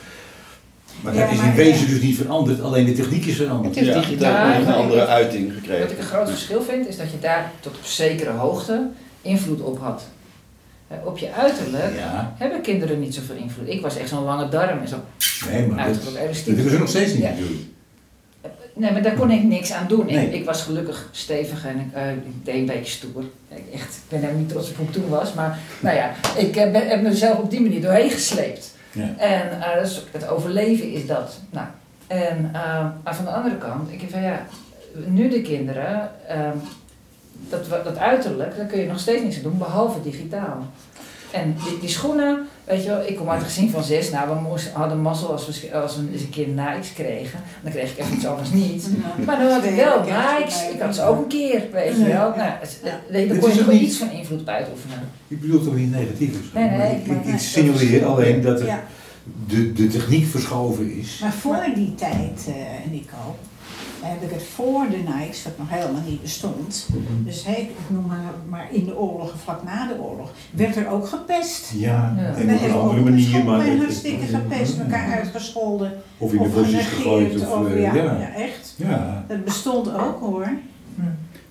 [1.03, 3.75] Maar dat Ja, is in wezen dus niet veranderd, alleen de techniek is veranderd.
[3.75, 4.51] Het is Ja, digitaal.
[4.51, 5.97] heeft een andere uiting Wat ik gekregen.
[5.97, 8.87] een groot verschil vind, is dat je daar tot op zekere hoogte
[9.21, 10.03] invloed op had.
[10.87, 13.67] Eh, Op je uiterlijk Ja, hebben kinderen niet zoveel invloed.
[13.69, 14.95] Ik was echt zo'n lange darm en zo
[15.51, 16.35] nee, maar dat, dat hebben
[16.69, 17.29] ze nog steeds niet Ja.
[17.29, 17.59] natuurlijk.
[18.73, 20.05] Nee, maar daar kon ik niks aan doen.
[20.05, 20.25] Nee.
[20.25, 23.23] Ik, ik was gelukkig stevig en ik, eh, ik deed een beetje stoer.
[23.49, 25.33] Ik, echt, ik ben helemaal niet trots op hoe ik toen was.
[25.33, 28.70] Maar nou ja, ik heb mezelf op die manier doorheen gesleept.
[29.17, 31.39] En is- het overleven is dat.
[31.49, 31.67] Nou,
[32.07, 32.51] en,
[33.03, 34.45] maar van de andere kant, ik heb van ja,
[35.05, 36.49] nu de kinderen, eh,
[37.49, 40.65] dat, dat uiterlijk, daar kun je nog steeds niks aan doen, behalve digitaal.
[41.31, 44.29] En die, die schoenen, weet je wel, ik kom uit een gezin van zes, nou
[44.29, 47.39] we moesten, hadden mazzel als we, als we eens een keer Nikes kregen.
[47.63, 48.89] Dan kreeg ik echt iets anders niet.
[49.25, 52.29] Maar dan had ik wel Nikes, ik had ze ook een keer, weet je wel.
[52.35, 52.51] Nou,
[52.83, 53.35] Ja.
[53.39, 54.97] kon is je niet- iets van invloed uitoefenen.
[55.27, 56.59] Ik bedoel toch niet negatief zo.
[56.59, 58.83] Nee, nee, maar ik, ik, nee, ik signaleer alleen dat er Ja.
[59.47, 61.19] de, de techniek verschoven is.
[61.21, 63.35] Maar voor die tijd, eh Nico,
[64.03, 66.87] heb ik het voor de Nikes, wat nog helemaal niet bestond.
[67.25, 70.75] Dus hey, ik noem maar, maar in de oorlog, of vlak na de oorlog, werd
[70.75, 71.71] er ook gepest.
[71.75, 72.33] Ja, Ja.
[72.41, 73.57] en op een andere manier, maar...
[73.57, 75.91] bij het- hartstikke gepest, elkaar uitgescholden.
[76.17, 77.35] Of in de of bosjes gegooid.
[77.41, 78.03] Of, of- eh, ja, ja.
[78.03, 78.73] ja, echt.
[78.77, 79.25] Ja.
[79.27, 80.47] Dat bestond ook hoor.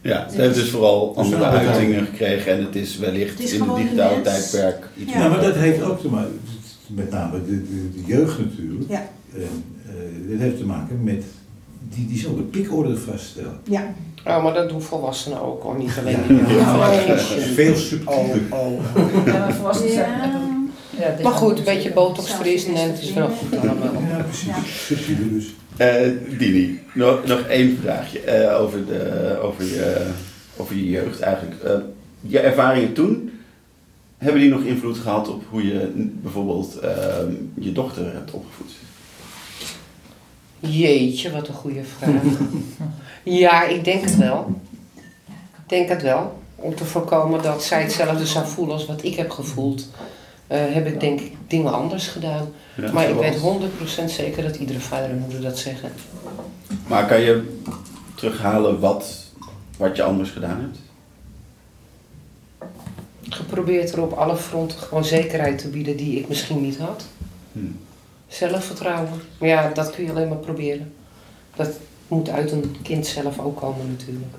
[0.02, 3.62] Ja, het heeft dus vooral andere uitingen gekregen en het is wellicht Het is in
[3.62, 5.18] het digitale tijdperk iets Ja.
[5.18, 6.40] Ja, maar dat heeft ook te maken,
[6.86, 8.90] met name de, de, de jeugd natuurlijk.
[8.90, 9.08] Ja.
[9.34, 11.24] En, eh, dit heeft te maken met,
[11.94, 13.60] die, die zullen pikorde vaststellen.
[13.64, 13.94] Ja.
[14.26, 16.50] Oh, maar dat doen volwassenen ook hoor, niet alleen Ja, jeugd.
[16.50, 17.16] ja, maar Oh,
[17.54, 18.40] veel subtieler.
[18.50, 19.26] oh, oh.
[19.26, 20.10] Ja, maar volwassenen zijn...
[20.10, 20.48] Ja.
[20.98, 24.02] Ja, dit Maar goed, een beetje botox frissen en het is wel goed allemaal.
[24.10, 24.86] Ja, precies.
[24.86, 25.54] Subtieler dus.
[25.76, 30.06] Eh, Dini, nog, nog één vraagje eh, over, de, over, je,
[30.56, 31.62] over je jeugd eigenlijk.
[31.62, 31.72] Eh,
[32.20, 33.30] je ervaringen toen,
[34.18, 37.16] hebben die nog invloed gehad op hoe je bijvoorbeeld eh,
[37.54, 38.70] je dochter hebt opgevoed?
[40.60, 42.22] Jeetje, wat een goede vraag.
[43.22, 44.60] ja, ik denk het wel.
[45.34, 46.38] Ik denk het wel.
[46.54, 49.88] Om te voorkomen dat zij hetzelfde zou voelen als wat ik heb gevoeld,
[50.46, 52.52] eh, heb ik denk ik dingen anders gedaan.
[52.74, 55.92] Ja, Maar ik weet 100% zeker dat iedere vader en moeder dat zeggen.
[56.86, 57.58] Maar kan je
[58.14, 59.24] terughalen wat,
[59.76, 60.78] wat je anders gedaan hebt?
[63.28, 67.04] Geprobeerd er op alle fronten gewoon zekerheid te bieden die ik misschien niet had.
[67.52, 67.60] Hm.
[68.30, 69.20] Zelfvertrouwen.
[69.38, 70.92] Maar ja, dat kun je alleen maar proberen.
[71.56, 71.70] Dat
[72.08, 74.34] moet uit een kind zelf ook komen natuurlijk.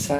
[0.00, 0.14] Zo.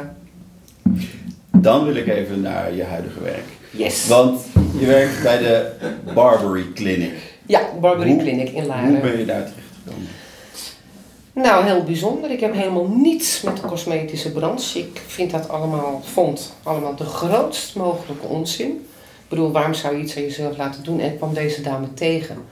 [1.53, 3.45] Dan wil ik even naar je huidige werk.
[3.71, 4.07] Yes.
[4.07, 4.41] Want
[4.79, 5.71] je werkt bij de
[6.15, 7.13] Barbary Clinic.
[7.47, 9.01] Ja, Barbary Hoe- Clinic in Hoe Laren.
[9.01, 10.09] ben je daar terecht gekomen?
[11.33, 12.31] Nou, heel bijzonder.
[12.31, 14.79] Ik heb helemaal niets met de cosmetische branche.
[14.79, 18.87] Ik vind dat allemaal, vond allemaal de grootst mogelijke onzin.
[19.29, 21.01] Bedoel, waarom zou je iets aan jezelf laten doen?
[21.01, 22.45] En ik kwam deze dame tegen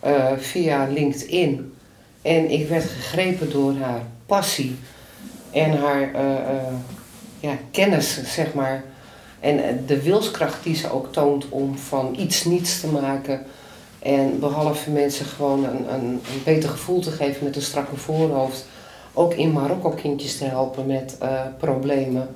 [0.00, 1.74] eh, via LinkedIn.
[2.22, 4.76] En ik werd gegrepen door haar passie
[5.50, 6.74] en haar eh, eh,
[7.40, 8.84] ja, kennis, zeg maar.
[9.40, 13.46] En de wilskracht die ze ook toont om van iets niets te maken.
[13.98, 18.66] En behalve mensen gewoon een, een, een beter gevoel te geven met een strakke voorhoofd.
[19.12, 21.18] Ook in Marokko kindjes te helpen met
[21.58, 22.28] problemen.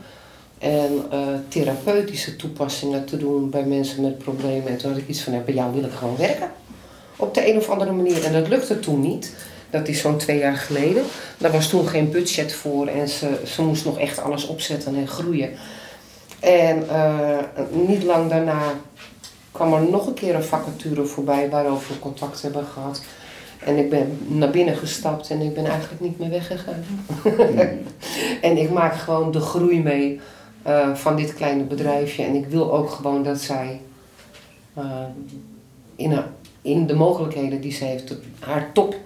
[0.61, 1.19] En eh,
[1.49, 4.67] therapeutische toepassingen te doen bij mensen met problemen.
[4.67, 6.51] En toen had ik iets van, ja, bij jou wil ik gewoon werken.
[7.17, 8.25] Op de een of andere manier.
[8.25, 9.35] En dat lukte toen niet.
[9.71, 11.03] Dat is zo'n twee jaar geleden.
[11.39, 12.87] Daar was toen geen budget voor.
[12.87, 15.51] En ze, ze moest nog echt alles opzetten en groeien.
[16.41, 17.39] En eh,
[17.73, 18.61] niet lang daarna
[19.53, 23.03] kwam er nog een keer een vacature voorbij waarover we contact hebben gehad.
[23.65, 26.85] En ik ben naar binnen gestapt en ik ben eigenlijk niet meer weggegaan.
[28.49, 30.21] en ik maak gewoon de groei mee
[30.63, 32.23] eh, van dit kleine bedrijfje.
[32.23, 33.81] En ik wil ook gewoon dat zij
[34.75, 34.85] eh,
[35.97, 36.31] in, haar-
[36.63, 38.97] in de mogelijkheden die ze heeft haar top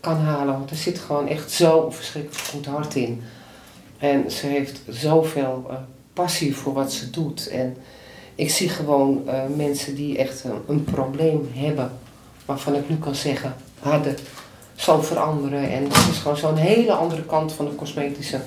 [0.00, 0.54] kan halen.
[0.58, 3.22] Want er zit gewoon echt zo verschrikkelijk goed hart in.
[3.98, 5.76] En ze heeft zoveel eh,
[6.12, 7.48] passie voor wat ze doet.
[7.48, 7.76] En
[8.34, 9.24] ik zie gewoon
[9.56, 11.90] mensen die echt een, probleem hebben,
[12.44, 14.16] waarvan ik nu kan zeggen, hadden,
[14.74, 15.70] zal veranderen.
[15.70, 18.40] En dat is gewoon zo'n hele andere kant van de cosmetische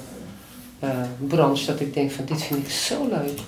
[0.80, 0.90] eh,
[1.28, 3.40] branche, dat ik denk van dit vind ik zo leuk.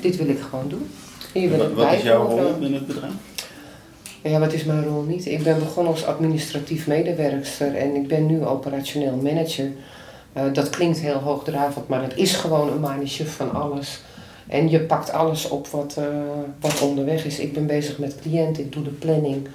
[0.00, 0.90] Dit wil ik gewoon doen.
[1.32, 3.12] Hier wil Wat, ik wat is jouw rol in het bedrijf?
[4.22, 5.26] Ja, wat is mijn rol niet?
[5.26, 9.72] Ik ben begonnen als administratief medewerkster en ik ben nu operationeel manager.
[10.32, 14.00] Eh, dat klinkt heel hoogdravend, maar het is gewoon een manetje van alles.
[14.46, 16.04] En je pakt alles op wat, eh,
[16.60, 17.38] wat onderweg is.
[17.38, 19.48] Ik ben bezig met cliënten, ik doe de planning,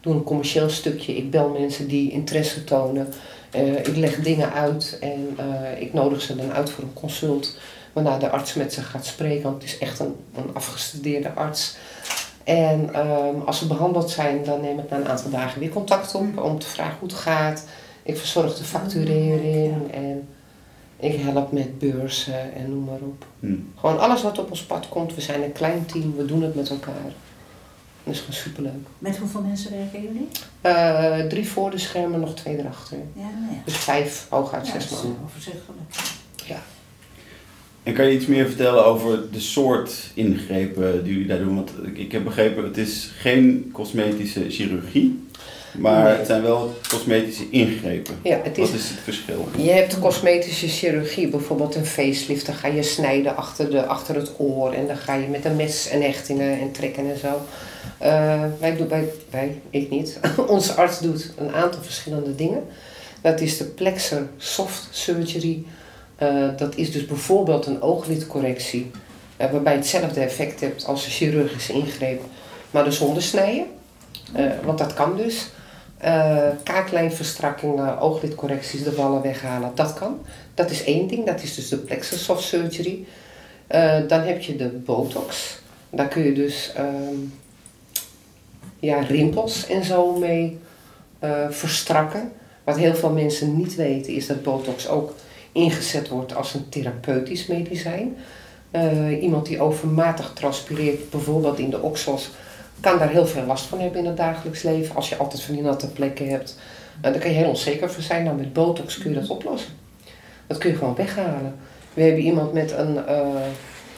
[0.00, 1.16] doe een commercieel stukje.
[1.16, 3.08] Ik bel mensen die interesse tonen.
[3.50, 7.56] Eh, ik leg dingen uit en eh, ik nodig ze dan uit voor een consult.
[7.92, 11.76] Waarna de arts met ze gaat spreken, want het is echt een, een afgestudeerde arts.
[12.44, 16.14] En ehm, als ze behandeld zijn, dan neem ik na een aantal dagen weer contact
[16.14, 17.64] op om te vragen hoe het gaat.
[18.02, 20.28] Ik verzorg de facturering en
[20.96, 23.24] ik help met beurzen en noem maar op.
[23.40, 23.54] Hm.
[23.76, 25.14] Gewoon alles wat op ons pad komt.
[25.14, 27.12] We zijn een klein team, we doen het met elkaar.
[28.04, 28.72] Dat is gewoon superleuk.
[28.98, 30.28] Met hoeveel mensen werken jullie?
[30.60, 32.96] Eh, drie voor de schermen, nog twee erachter.
[33.12, 33.62] Ja, nou ja.
[33.64, 35.16] Dus vijf, hooguit Ja, zes dat is man.
[35.24, 35.90] overzichtelijk.
[37.82, 41.54] En kan je iets meer vertellen over de soort ingrepen die jullie daar doen?
[41.54, 45.24] Want ik- ik heb begrepen, het is geen cosmetische chirurgie,
[45.78, 46.16] maar Nee.
[46.16, 48.14] het zijn wel cosmetische ingrepen.
[48.22, 49.48] Ja, het is Wat is het verschil?
[49.56, 52.46] Je hebt cosmetische chirurgie, bijvoorbeeld een facelift.
[52.46, 55.56] Dan ga je snijden achter, de, achter het oor en dan ga je met een
[55.56, 57.40] mes en hechtingen en trekken en zo.
[58.00, 60.20] Eh, wij doen, wij, wij, ik niet.
[60.46, 62.66] Onze arts doet een aantal verschillende dingen.
[63.20, 65.64] Dat is de plexer soft surgery.
[66.16, 68.90] Eh, dat is dus bijvoorbeeld een ooglidcorrectie.
[69.36, 72.22] eh, waarbij je hetzelfde effect hebt als een chirurgische ingreep,
[72.70, 73.66] maar dus zonder snijden.
[74.64, 75.48] Want dat kan dus.
[76.62, 80.18] Kaaklijnverstrakkingen, ooglidcorrecties, de wallen weghalen, dat kan.
[80.54, 83.04] Dat is één ding, dat is dus de plexus soft surgery.
[84.06, 85.58] Dan heb je de botox.
[85.90, 87.16] Daar kun je dus ehm,
[88.80, 90.58] ja, rimpels en zo mee
[91.18, 92.32] eh, verstrakken.
[92.64, 95.14] Wat heel veel mensen niet weten is dat botox ook
[95.52, 98.16] ingezet wordt als een therapeutisch medicijn.
[98.72, 102.30] Uh, iemand die overmatig transpireert, bijvoorbeeld in de oksels,
[102.80, 104.94] kan daar heel veel last van hebben in het dagelijks leven.
[104.94, 106.58] Als je altijd van die natte plekken hebt,
[106.96, 108.24] uh, daar kan je heel onzeker voor zijn.
[108.24, 109.72] Nou, met botox kun je dat oplossen.
[110.46, 111.54] Dat kun je gewoon weghalen.
[111.94, 113.20] We hebben iemand met een, uh,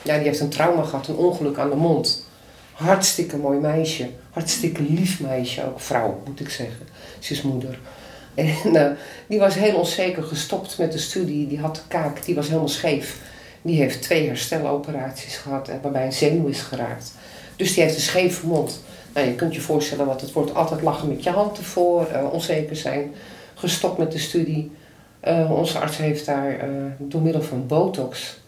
[0.02, 2.26] ja, die heeft een trauma gehad, een ongeluk aan de mond.
[2.72, 6.86] Hartstikke mooi meisje, hartstikke lief meisje, ook vrouw moet ik zeggen.
[7.18, 7.78] Ze is moeder.
[8.34, 12.46] En die was heel onzeker gestopt met de studie, die had de kaak, die was
[12.46, 13.20] helemaal scheef.
[13.62, 17.14] Die heeft twee hersteloperaties gehad waarbij een zenuw is geraakt.
[17.56, 18.82] Dus die heeft een scheve mond.
[19.14, 20.54] Nou, je kunt je voorstellen wat het wordt.
[20.54, 23.14] Altijd lachen met je hand ervoor, uh, onzeker zijn.
[23.54, 24.70] Gestopt met de studie.
[25.48, 28.40] Onze arts heeft daar door middel van botox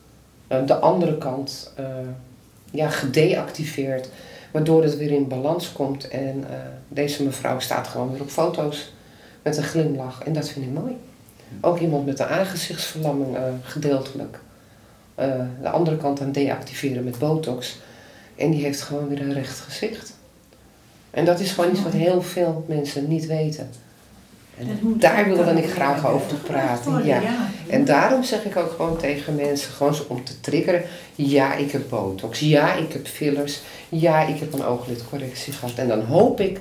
[0.66, 1.72] de andere kant
[2.74, 4.08] ja, gedeactiveerd.
[4.50, 6.08] Waardoor het weer in balans komt.
[6.08, 6.44] En
[6.88, 8.92] deze mevrouw staat gewoon weer op foto's
[9.42, 10.22] met een glimlach.
[10.22, 10.96] En dat vind ik mooi.
[11.60, 14.38] Ook iemand met een aangezichtsverlamming gedeeltelijk.
[15.20, 15.26] Uh,
[15.62, 17.78] de andere kant aan deactiveren met botox.
[18.36, 20.14] En die heeft gewoon weer een recht gezicht.
[21.10, 23.70] En dat is gewoon iets wat heel veel mensen niet weten.
[24.58, 27.04] En daar willen we ik graag over praten.
[27.04, 27.20] Ja.
[27.68, 30.82] En daarom zeg ik ook gewoon tegen mensen, gewoon om te triggeren.
[31.14, 32.40] Ja, ik heb botox.
[32.40, 33.60] Ja, ik heb fillers.
[33.88, 35.74] Ja, ik heb een ooglidcorrectie gehad.
[35.76, 36.60] En dan hoop ik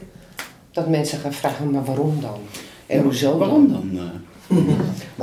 [0.71, 2.39] dat mensen gaan vragen, maar waarom dan?
[2.86, 3.89] En hoezo Waarom dan?
[3.93, 4.21] dan?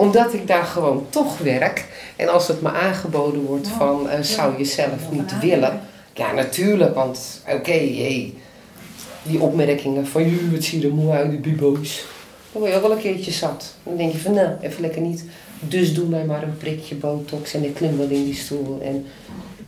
[0.04, 1.86] Omdat ik daar gewoon toch werk.
[2.16, 5.80] En als het me aangeboden wordt van, uh, zou je zelf niet willen?
[6.14, 8.34] Ja, natuurlijk, want oké, okay,
[9.22, 12.04] die opmerkingen van, je het ziet er mooi uit, die bibo's.
[12.52, 13.74] Dan word je ook wel een keertje zat.
[13.82, 15.24] Dan denk je van, nou, even lekker niet.
[15.60, 18.80] Dus doe mij maar een prikje botox en ik klim wel in die stoel.
[18.82, 19.06] En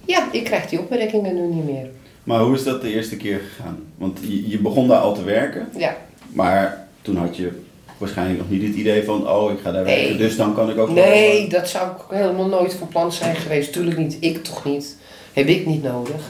[0.07, 1.87] ja, ik krijg die opmerkingen nu niet meer.
[2.25, 3.79] Maar hoe is dat de eerste keer gegaan?
[3.97, 5.69] Want je, je begon daar al te werken.
[5.77, 5.97] Ja.
[6.33, 7.51] Maar toen had je
[7.99, 9.99] waarschijnlijk nog niet het idee van, oh, ik ga daar Nee.
[10.01, 10.91] werken, dus dan kan ik ook...
[10.91, 13.73] Nee, dat zou ik helemaal nooit van plan zijn geweest.
[13.73, 14.97] Tuurlijk niet, ik toch niet.
[15.33, 16.21] Heb ik niet nodig.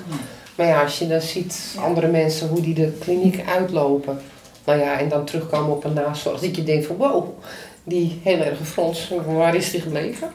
[0.56, 4.18] Maar ja, als je dan ziet andere mensen hoe die de kliniek uitlopen.
[4.64, 6.40] Nou ja, en dan terugkomen op een nazorg.
[6.40, 7.28] Dat je denkt van wow,
[7.84, 10.32] die heel erg frons, waar is die gebleven?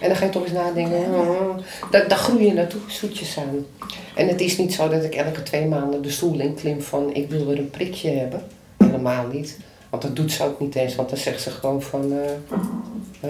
[0.00, 1.56] En dan ga je toch eens nadenken, oh,
[1.90, 3.66] daar, daar groei je naartoe, zoetjes aan.
[4.14, 7.14] En het is niet zo dat ik elke twee maanden de stoel in klim van
[7.14, 8.42] ik wil weer een prikje hebben.
[8.76, 9.58] Helemaal niet.
[9.90, 12.18] Want dat doet ze ook niet eens, want dan zegt ze gewoon van uh,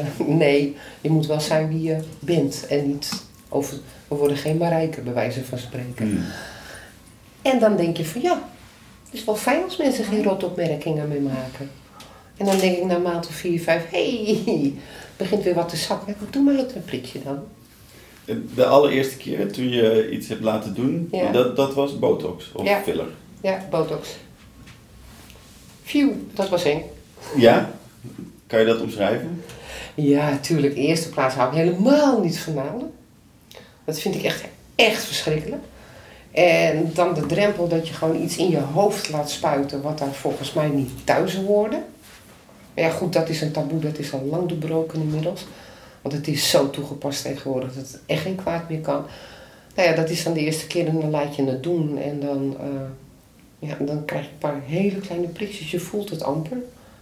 [0.00, 2.66] uh, nee, je moet wel zijn wie je bent.
[2.68, 3.76] En niet over,
[4.08, 6.10] we worden geen Marijke, bij wijze van spreken.
[6.10, 6.24] Hmm.
[7.42, 8.42] En dan denk je van ja,
[9.14, 11.70] is wel fijn als mensen geen rotopmerkingen meer maken.
[12.36, 14.74] En dan denk ik na maand of vier, vijf, hé, hey,
[15.16, 16.16] begint weer wat te zakken.
[16.30, 17.38] Doe maar ook een prikje dan.
[18.54, 21.30] De allereerste keer toen je iets hebt laten doen, Ja.
[21.32, 22.80] dat, dat was botox of Ja.
[22.82, 23.06] filler.
[23.40, 24.08] Ja, botox.
[25.82, 26.82] Phew, dat was eng.
[27.36, 27.70] Ja?
[28.46, 29.42] Kan je dat omschrijven?
[29.94, 30.74] Ja, tuurlijk.
[30.74, 32.92] In de eerste plaats hou ik helemaal niet van naalden.
[33.84, 35.62] Dat vind ik echt, echt verschrikkelijk.
[36.34, 40.12] En dan de drempel dat je gewoon iets in je hoofd laat spuiten wat daar
[40.12, 41.82] volgens mij niet thuis hoorde.
[42.74, 45.46] Maar ja, goed, dat is een taboe, dat is al lang doorbroken inmiddels.
[46.02, 49.04] Want het is zo toegepast tegenwoordig dat het echt geen kwaad meer kan.
[49.74, 51.98] Nou ja, dat is dan de eerste keer en dan laat je het doen.
[51.98, 55.70] En dan, eh, ja, dan krijg je een paar hele kleine prikjes.
[55.70, 56.56] Je voelt het amper.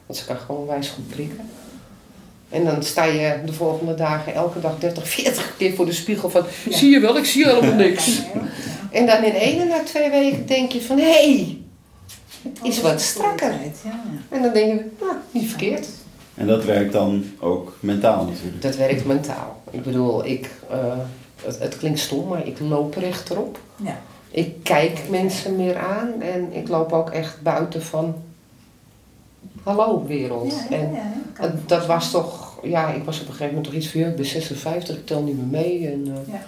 [0.06, 1.48] Want ze kan gewoon wijs goed prikken.
[2.52, 6.30] En dan sta je de volgende dagen elke dag 30, 40 keer voor de spiegel
[6.30, 6.44] van...
[6.68, 8.22] Zie je wel, ik zie helemaal niks.
[8.90, 10.98] En dan in één en na twee weken denk je van...
[10.98, 11.58] Hé, hey,
[12.42, 13.52] het is wat strakker.
[13.84, 14.00] Ja.
[14.28, 15.88] En dan denk je, nou, niet verkeerd.
[16.34, 18.62] En dat werkt dan ook mentaal natuurlijk.
[18.62, 19.62] Dat werkt mentaal.
[19.70, 20.78] Ik bedoel, ik, eh,
[21.42, 23.58] het, het klinkt stom, maar ik loop rechterop.
[23.76, 24.00] Ja.
[24.30, 28.14] Ik kijk mensen meer aan en ik loop ook echt buiten van...
[29.62, 30.54] Hallo wereld.
[30.68, 30.92] Ja, En
[31.40, 34.16] ja, dat was toch, ja, ik was op een gegeven moment toch iets van, ik
[34.16, 35.86] ben 56, ik tel niet meer mee.
[35.88, 36.42] En, eh, Ja.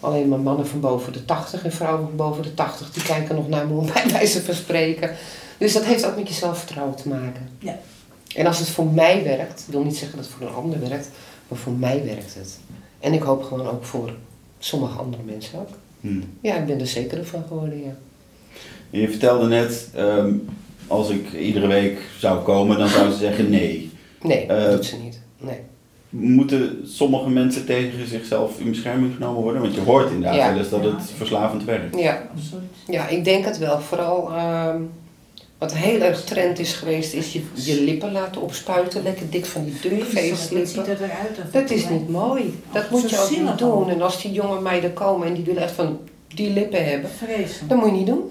[0.00, 3.34] Alleen maar mannen van boven de 80 en vrouwen van boven de 80, die kijken
[3.34, 5.10] nog naar me om bij wijze van spreken.
[5.58, 7.48] Dus dat heeft ook met je zelfvertrouwen te maken.
[7.58, 7.78] Ja.
[8.34, 10.80] En als het voor mij werkt, ik wil niet zeggen dat het voor een ander
[10.88, 11.08] werkt,
[11.48, 12.58] maar voor mij werkt het.
[13.00, 14.12] En ik hoop gewoon ook voor
[14.58, 15.68] sommige andere mensen ook.
[16.00, 16.20] Hm.
[16.40, 17.96] Ja, ik ben er zeker van geworden, ja.
[18.90, 20.32] Je vertelde net, ehm,
[20.86, 23.90] als ik iedere week zou komen, dan zou ze zeggen nee.
[24.22, 25.17] Nee, dat Eh, doet ze niet.
[25.38, 25.58] Nee.
[26.10, 29.62] Moeten sommige mensen tegen zichzelf in bescherming genomen worden?
[29.62, 30.48] Want je hoort inderdaad Ja.
[30.48, 31.98] wel eens dat het verslavend werkt.
[31.98, 32.62] Ja, Absoluut.
[32.86, 33.80] Ja, ik denk het wel.
[33.80, 34.80] Vooral ehm,
[35.58, 39.02] wat heel erg trend is geweest, is je, je lippen laten opspuiten.
[39.02, 40.86] Lekker dik van die Dat ziet dunkfeestlippen.
[40.86, 41.38] er eruit.
[41.44, 42.54] of- Dat is niet mooi.
[42.72, 43.88] Dat Oh, moet je ook niet doen.
[43.90, 45.98] En als die jonge meiden komen en die willen echt van
[46.34, 47.68] die lippen hebben, Vreselijk.
[47.68, 48.30] dat moet je niet doen.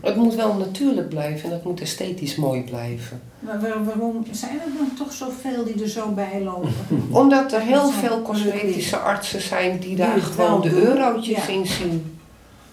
[0.00, 3.20] Het moet wel natuurlijk blijven en het moet esthetisch mooi blijven.
[3.40, 6.72] Maar waar- waarom zijn er dan toch zoveel die er zo bij lopen?
[7.10, 11.52] Omdat er heel veel cosmetische artsen zijn die daar gewoon de eurotjes Ja.
[11.52, 12.18] in zien.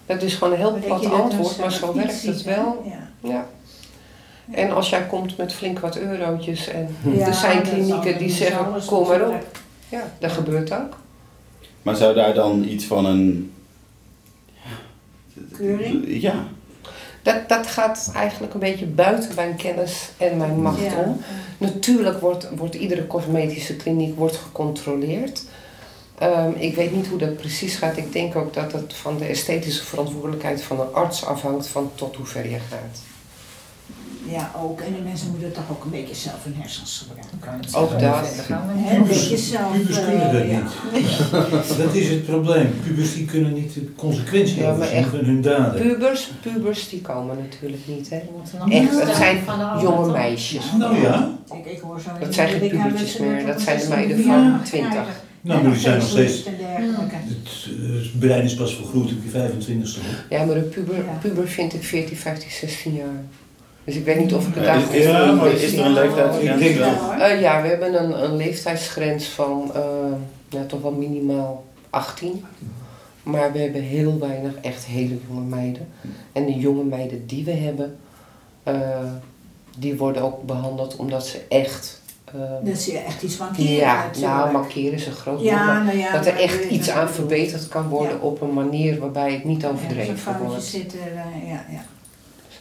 [0.06, 2.82] Dat is gewoon een heel plat antwoord, maar zo werkt ziet, het wel.
[2.86, 3.28] Ja.
[3.30, 3.46] Ja.
[4.50, 8.66] En als jij komt met flink wat eurotjes en Ja, er zijn klinieken die zeggen,
[8.86, 9.46] kom maar op.
[9.88, 10.96] Ja, dat gebeurt ook.
[11.82, 13.52] Maar zou daar dan iets van een...
[15.56, 16.04] Keuring?
[16.22, 16.34] Ja.
[17.22, 20.96] Dat, dat gaat eigenlijk een beetje buiten mijn kennis en mijn macht Ja.
[20.96, 21.20] om.
[21.58, 25.44] Natuurlijk wordt, wordt iedere cosmetische kliniek wordt gecontroleerd.
[26.18, 27.96] Ehm, ik weet niet hoe dat precies gaat.
[27.96, 32.16] Ik denk ook dat het van de esthetische verantwoordelijkheid van een arts afhangt van tot
[32.16, 33.11] hoe ver je gaat.
[34.28, 34.80] Ja, ook.
[34.80, 37.78] En de mensen moeten toch ook een beetje zelf hun hersens gebruiken.
[37.80, 38.26] Ook dat.
[38.26, 39.00] verder gaan we Hè, niet.
[39.00, 39.72] Een beetje zelf.
[39.72, 41.78] Pubers eh, kunnen dat niet.
[41.84, 42.74] Dat is het probleem.
[42.82, 45.82] Pubers die kunnen niet de consequentie Ja, echt van hun daden.
[45.82, 48.10] Pubers, pubers die komen natuurlijk niet.
[48.10, 48.18] Hè.
[48.18, 49.38] We moeten nog Echt, het zijn
[49.80, 50.64] jonge meisjes.
[50.78, 54.16] Nou ja, Ik, ik hoor zo Dat zijn geen pubertjes meer, dat zijn de meiden
[54.16, 54.90] van verjaardag 20.
[54.90, 55.14] krijgen.
[55.40, 56.44] nou, maar die zijn nog steeds...
[56.44, 57.14] dergelijke.
[57.14, 57.68] Het
[58.14, 60.00] eh, brein is pas vergroeid op je 25ste.
[60.00, 60.38] hoor.
[60.38, 63.24] Ja, maar een puber, puber vind ik 14, 15, 16 jaar.
[63.84, 65.60] Dus ik weet niet of ik het Ja, daar is- goed is er voor een-
[65.60, 66.76] is er leeftijdsgrens?
[66.76, 67.18] Ja.
[67.28, 69.82] Eh, ja, we hebben een, een leeftijdsgrens van eh,
[70.48, 72.44] ja, toch wel minimaal 18.
[73.22, 75.88] Maar we hebben heel weinig echt hele jonge meiden.
[76.32, 77.96] En de jonge meiden die we hebben,
[78.62, 78.74] eh,
[79.78, 82.00] die worden ook behandeld omdat ze echt...
[82.64, 83.70] Dat ze echt iets mankeren.
[83.70, 84.34] ja, natuurlijk.
[84.34, 87.88] nou, mankeren is een groot Ja, nou ja, dat er echt iets aan verbeterd kan
[87.88, 88.22] worden Ja.
[88.22, 90.64] op een manier waarbij het niet Ja, overdreven wordt.
[90.64, 91.84] zit er, eh, ja, ja.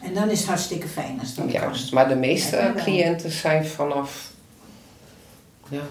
[0.04, 4.32] En dan is het hartstikke fijn als dat Juist, maar de meeste cliënten zijn vanaf
[5.70, 5.82] ja,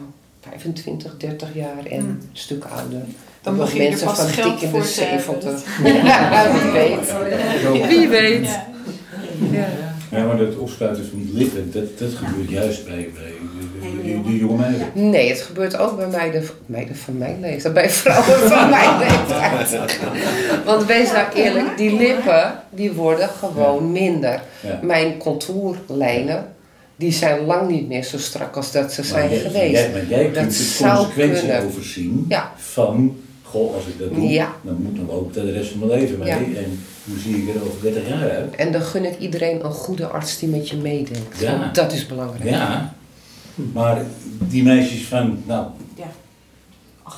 [0.41, 3.03] 25, 30 jaar en een stuk ouder.
[3.43, 5.23] Dan Ook begin je er mensen pas van geld dik in voor de te hebben.
[5.23, 6.05] 70.
[6.05, 7.89] Ja, wie weet.
[7.89, 8.59] Wie weet.
[10.11, 10.27] Ja.
[10.27, 13.33] Maar dat opspuiten van die lippen, dat, dat gebeurt juist bij, bij
[13.81, 14.87] de, de jonge meiden.
[14.93, 19.99] Nee, het gebeurt ook bij meiden, meiden van mijn leeftijd, bij vrouwen van mijn leeftijd.
[20.65, 24.43] Want wees nou eerlijk, die lippen die worden gewoon minder.
[24.83, 26.47] Mijn contourlijnen,
[26.97, 29.73] die zijn lang niet meer zo strak als dat ze zijn jij, geweest.
[29.73, 31.65] Jij, maar jij Dat kunt de zou consequentie kunnen.
[31.65, 32.53] overzien Ja.
[32.57, 34.53] van, goh, als ik dat doe, Ja.
[34.63, 36.29] dan moet dan ook de rest van mijn leven mee.
[36.29, 36.37] Ja.
[36.37, 38.55] En hoe zie ik er over 30 jaar uit?
[38.57, 41.45] En dan gun ik iedereen een goede arts die met je meedenkt.
[41.73, 42.51] Dat is belangrijk.
[42.51, 42.95] Ja,
[43.73, 44.03] maar
[44.39, 45.67] die meisjes van, nou,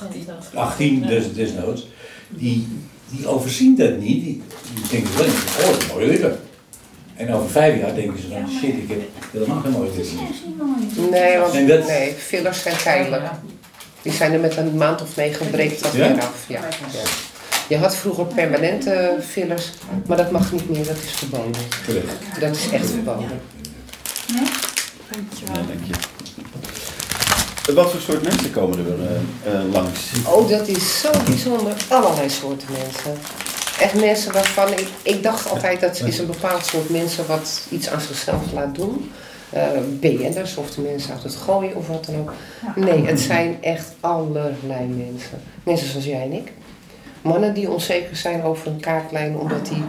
[0.09, 0.53] 20.
[0.55, 1.87] 18 des, desnoods,
[2.29, 2.67] die,
[3.09, 4.23] die overzien dat niet.
[4.23, 4.41] Die,
[4.73, 6.39] die denken alleen, oh, dat is mooie lippen.
[7.15, 9.01] En over vijf jaar denken ze van, shit, ik heb
[9.31, 9.89] helemaal geen mooie
[10.57, 11.09] mooi.
[11.11, 13.23] Nee, want En dat- nee, fillers zijn tijdelijk.
[14.01, 16.07] Die zijn er met een maand of negen breekt dat Ja?
[16.13, 16.45] weer af.
[16.47, 16.59] Ja.
[16.93, 16.99] Ja.
[17.69, 19.71] Je had vroeger permanente fillers,
[20.07, 21.61] maar dat mag niet meer, dat is verboden.
[21.85, 22.39] Terecht.
[22.39, 23.29] Dat is echt verboden.
[25.11, 25.55] Dankjewel.
[25.55, 25.93] Ja, dank je.
[27.71, 30.11] Wat voor soort mensen komen er eh, eh, langs?
[30.27, 31.73] Oh, dat is zo bijzonder.
[31.89, 33.13] Allerlei soorten mensen.
[33.79, 37.89] Echt mensen waarvan ik, ik dacht altijd dat is een bepaald soort mensen wat iets
[37.89, 39.11] aan zichzelf laat doen.
[39.49, 39.61] Eh
[39.99, 42.33] BN'ers of de mensen uit het gooien of wat dan ook.
[42.75, 45.41] Nee, het zijn echt allerlei mensen.
[45.63, 46.51] Mensen zoals jij en ik.
[47.21, 49.83] Mannen die onzeker zijn over een kaartlijn omdat die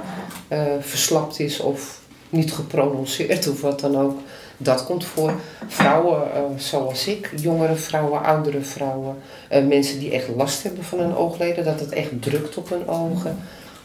[0.49, 4.19] eh, verslapt is of niet geprononceerd of wat dan ook.
[4.57, 5.33] Dat komt voor.
[5.67, 9.17] Vrouwen eh, zoals ik, jongere vrouwen, oudere vrouwen.
[9.49, 12.89] eh, mensen die echt last hebben van hun oogleden, dat het echt drukt op hun
[12.89, 13.39] ogen.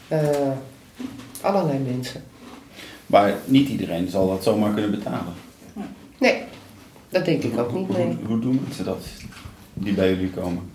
[0.08, 0.28] Eh,
[1.40, 2.22] allerlei mensen.
[3.06, 5.32] Maar niet iedereen zal dat zomaar kunnen betalen.
[6.18, 6.42] Nee,
[7.08, 7.86] dat denk ik ook niet.
[7.86, 9.04] Hoe, hoe doen mensen dat,
[9.74, 10.70] die bij jullie komen?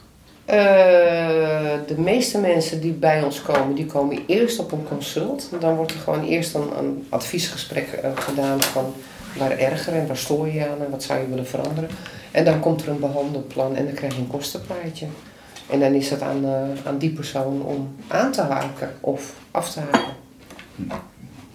[1.87, 5.49] De meeste mensen die bij ons komen, die komen eerst op een consult.
[5.59, 8.93] Dan wordt er gewoon eerst een, een adviesgesprek gedaan van
[9.37, 11.89] waar erger en waar stoor je aan en wat zou je willen veranderen.
[12.31, 15.07] En dan komt er een behandelplan en dan krijg je een kostenplaatje.
[15.69, 19.71] En dan is het aan, eh, aan die persoon om aan te haken of af
[19.71, 20.13] te haken.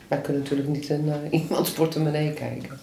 [0.09, 2.81] Wij kunnen natuurlijk niet in eh, iemands portemonnee kijken.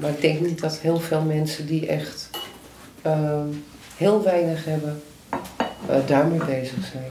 [0.00, 2.30] Maar ik denk niet dat heel veel mensen die echt
[3.02, 3.48] ehm,
[3.96, 5.02] heel weinig hebben,
[5.88, 7.10] eh daarmee bezig zijn.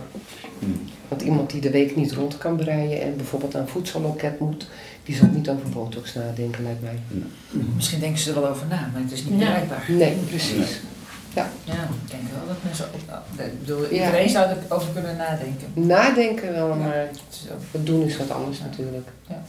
[0.60, 0.93] Hmm.
[1.14, 4.68] Want iemand die de week niet rond kan breien en bijvoorbeeld aan een voedselloket moet,
[5.04, 7.00] die zal niet over botox nadenken, lijkt mij.
[7.76, 9.46] Misschien denken ze er wel over na, maar het is niet Ja.
[9.46, 9.86] bereikbaar.
[9.88, 10.80] Nee, precies.
[11.34, 13.90] Ja, ik denk wel dat mensen ook, nou, ik bedoel, Ja.
[13.90, 15.68] iedereen zou erover kunnen nadenken.
[15.74, 19.08] Nadenken wel, maar Het is ook- het doen is wat anders natuurlijk.
[19.28, 19.44] Ja.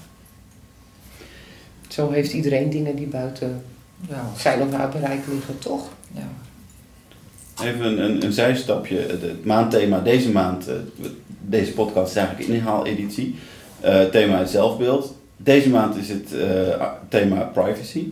[1.89, 3.63] Zo heeft iedereen dingen die buiten
[4.09, 5.89] Ja, zijn of haar bereik liggen, toch?
[6.13, 6.29] ja.
[7.63, 8.99] Even een, een, een zijstapje.
[8.99, 10.75] Het, het maandthema deze maand, eh,
[11.47, 13.35] deze podcast is eigenlijk een inhaaleditie.
[13.81, 15.15] Eh, thema is zelfbeeld.
[15.37, 18.07] Deze maand is het eh, thema privacy.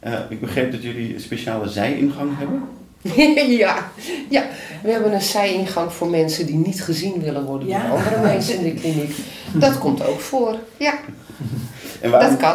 [0.00, 2.62] Eh, ik begreep dat jullie een speciale zijingang hebben.
[3.58, 3.90] ja,
[4.30, 4.44] ja,
[4.82, 7.88] we hebben een zijingang voor mensen die niet gezien willen worden door Ja.
[7.88, 9.16] andere mensen in de kliniek.
[9.52, 10.56] Dat komt ook voor.
[10.76, 10.94] Ja,
[12.00, 12.54] En dat waarom, kan.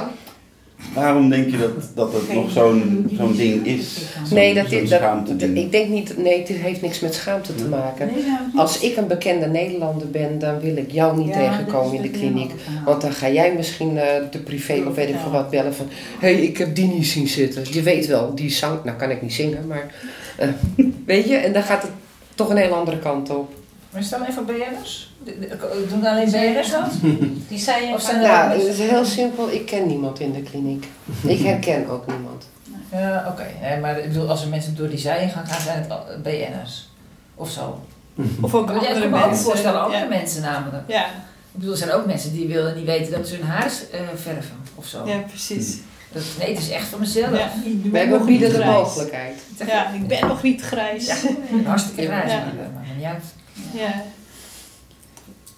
[0.93, 4.01] Waarom denk je dat dat het nog zo'n zo'n ding is?
[4.25, 5.57] Zo'n- Nee, dat, is, dat, schaamte ding.
[5.57, 8.07] ik denk niet, nee, het heeft niks met schaamte te maken.
[8.07, 8.39] Nou.
[8.55, 12.09] Als ik een bekende Nederlander ben, dan wil ik jou niet Ja, tegenkomen in de
[12.09, 12.51] kliniek.
[12.85, 15.87] Want dan ga jij misschien eh, de privé of weet ik veel wat bellen van...
[16.19, 17.63] Hé, hey, ik heb die niet zien zitten.
[17.71, 18.83] Je weet wel, die zang...
[18.83, 19.93] Nou kan ik niet zingen, maar...
[20.37, 20.47] eh,
[21.05, 21.91] weet je, en dan gaat het
[22.35, 23.53] toch een heel andere kant op.
[23.91, 25.11] Maar is dat alleen voor BN'ers?
[25.23, 25.57] De-
[25.89, 26.91] Doen alleen BN'ers dat?
[27.49, 29.51] Die zei je Of van- zijn ook het mensen- is heel simpel.
[29.51, 30.87] Ik ken niemand in de kliniek.
[31.21, 32.47] Ik herken ook niemand.
[32.91, 33.45] Ja, oké.
[33.61, 36.89] Nee, maar ik bedoel, als er mensen door die zijingang gaan, zijn het al- BN'ers.
[37.35, 37.79] Of zo.
[38.41, 39.45] Of ook Maar ja, ik andere kan me ook mensen.
[39.45, 40.07] voorstellen, andere ja.
[40.09, 40.83] mensen namelijk.
[40.87, 41.11] Ja, Ik
[41.51, 44.55] bedoel, er zijn ook mensen die willen niet weten dat ze hun haar eh, verven
[44.75, 45.07] of zo.
[45.07, 45.77] ja, precies.
[46.11, 47.37] Dat, nee, het is echt voor mezelf.
[47.37, 47.49] Ja.
[47.91, 48.69] Wij hebben bieden de grijs.
[48.77, 49.39] mogelijkheid.
[49.67, 51.05] Ja, ik ben nog niet grijs.
[51.07, 51.15] Ja,
[51.65, 52.37] hartstikke grijs, Ja.
[52.73, 53.23] maar me niet uit.
[53.73, 54.03] Ja.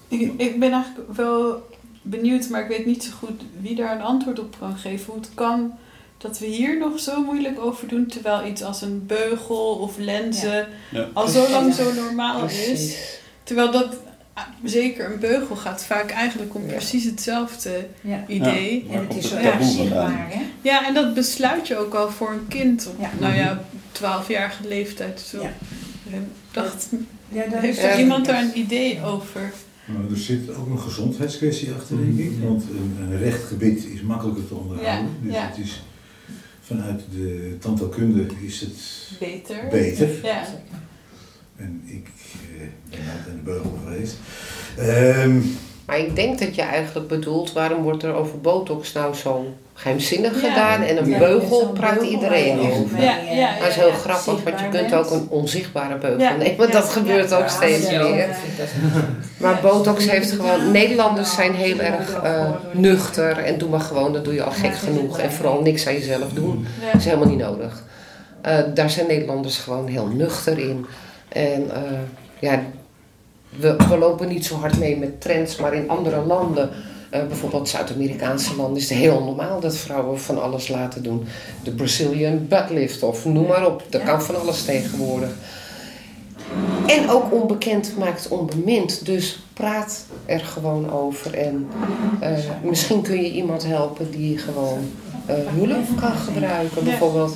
[0.07, 1.69] Ik, ik ben eigenlijk wel
[2.01, 5.05] benieuwd, maar ik weet niet zo goed wie daar een antwoord op kan geven.
[5.13, 5.73] Hoe het kan
[6.17, 10.67] dat we hier nog zo moeilijk over doen, terwijl iets als een beugel of lenzen
[10.91, 11.07] Ja.
[11.13, 12.97] al zo lang zo normaal is.
[13.43, 13.95] Terwijl dat,
[14.33, 16.71] ah, zeker een beugel gaat vaak eigenlijk om Ja.
[16.71, 18.23] precies hetzelfde Ja.
[18.27, 18.85] idee.
[18.89, 18.93] Ja.
[18.93, 20.41] En het is zo erg zichtbaar, hè?
[20.61, 23.09] Ja, en dat besluit je ook al voor een kind op, Ja.
[23.19, 25.19] nou ja, 12-jarige leeftijd.
[25.19, 25.41] Zo.
[25.41, 25.51] Ja.
[26.09, 26.17] Ik
[26.51, 26.87] dacht,
[27.31, 29.53] Ja, dat heeft er iemand daar een idee over?
[29.85, 32.31] Maar er zit ook een gezondheidskwestie achter, denk ik.
[32.43, 35.09] Want een, een recht gebit is makkelijker te onderhouden.
[35.21, 35.47] Ja, dus ja.
[35.47, 35.83] het is
[36.61, 38.77] vanuit de tandheelkunde is het
[39.19, 39.67] Beter.
[39.71, 40.09] beter.
[40.23, 40.43] Ja.
[41.55, 42.07] En ik
[42.59, 44.17] eh, ben nooit aan de beugel geweest.
[44.77, 45.39] Ehm,
[45.85, 50.41] Maar ik denk dat je eigenlijk bedoelt, waarom wordt er over botox nou zo geheimzinnig
[50.41, 50.49] Ja.
[50.49, 53.01] gedaan en een Ja, beugel praat beugel iedereen over.
[53.01, 53.93] Ja, ja, Dat is heel ja.
[53.93, 56.35] grappig, want je kunt ook een onzichtbare beugel Ja.
[56.35, 56.57] nemen.
[56.57, 56.79] Want Ja.
[56.79, 57.37] dat gebeurt Ja.
[57.37, 58.03] ook steeds Ja.
[58.03, 58.27] meer.
[59.37, 59.61] Maar Ja.
[59.61, 60.71] botox heeft gewoon...
[60.71, 64.75] Nederlanders zijn heel erg eh, nuchter en doe maar gewoon, dat doe je al gek
[64.75, 65.19] genoeg.
[65.19, 66.65] En vooral niks aan jezelf doen.
[66.79, 66.85] Ja.
[66.91, 67.83] Dat is helemaal niet nodig.
[68.41, 70.85] Eh, daar zijn Nederlanders gewoon heel nuchter in.
[71.29, 71.81] En eh,
[72.39, 72.61] ja,
[73.49, 76.69] we, we lopen niet zo hard mee met trends, maar in andere landen,
[77.11, 81.25] eh, bijvoorbeeld Zuid-Amerikaanse landen, is het heel normaal dat vrouwen van alles laten doen.
[81.63, 83.83] De Brazilian butt lift of noem maar op.
[83.89, 85.29] Dat kan van alles tegenwoordig.
[86.87, 89.05] En ook onbekend maakt onbemind.
[89.05, 91.33] Dus praat er gewoon over.
[91.33, 91.67] En
[92.19, 94.91] eh, misschien kun je iemand helpen die gewoon
[95.25, 96.83] eh, hulp kan gebruiken.
[96.83, 97.35] Bijvoorbeeld,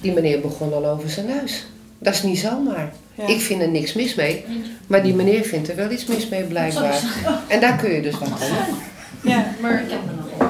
[0.00, 1.66] die meneer begon al over zijn neus.
[2.04, 2.92] Dat is niet zomaar.
[3.14, 3.26] Ja.
[3.26, 4.44] Ik vind er niks mis mee.
[4.86, 7.00] Maar die meneer vindt er wel iets mis mee blijkbaar.
[7.48, 8.76] En daar kun je dus wat aan.
[9.22, 9.84] Ja, maar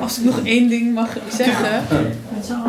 [0.01, 1.85] als ik nog één ding mag zeggen.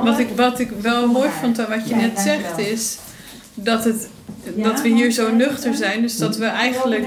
[0.03, 2.97] Wat ik, wat ik wel mooi vond aan wat je net zegt is
[3.53, 4.09] dat, het,
[4.55, 6.01] dat we hier zo want, nuchter eh, zijn.
[6.01, 7.05] Dus dat we eigenlijk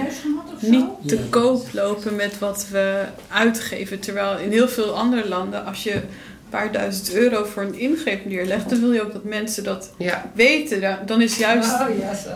[0.60, 4.00] niet te koop lopen met wat we uitgeven.
[4.00, 6.02] Terwijl in heel veel andere landen, als je
[6.50, 10.30] paar duizend euro voor een ingreep neerlegt, dan wil je ook dat mensen dat Ja,
[10.34, 10.98] weten.
[11.06, 11.86] Dan- is juist Oh,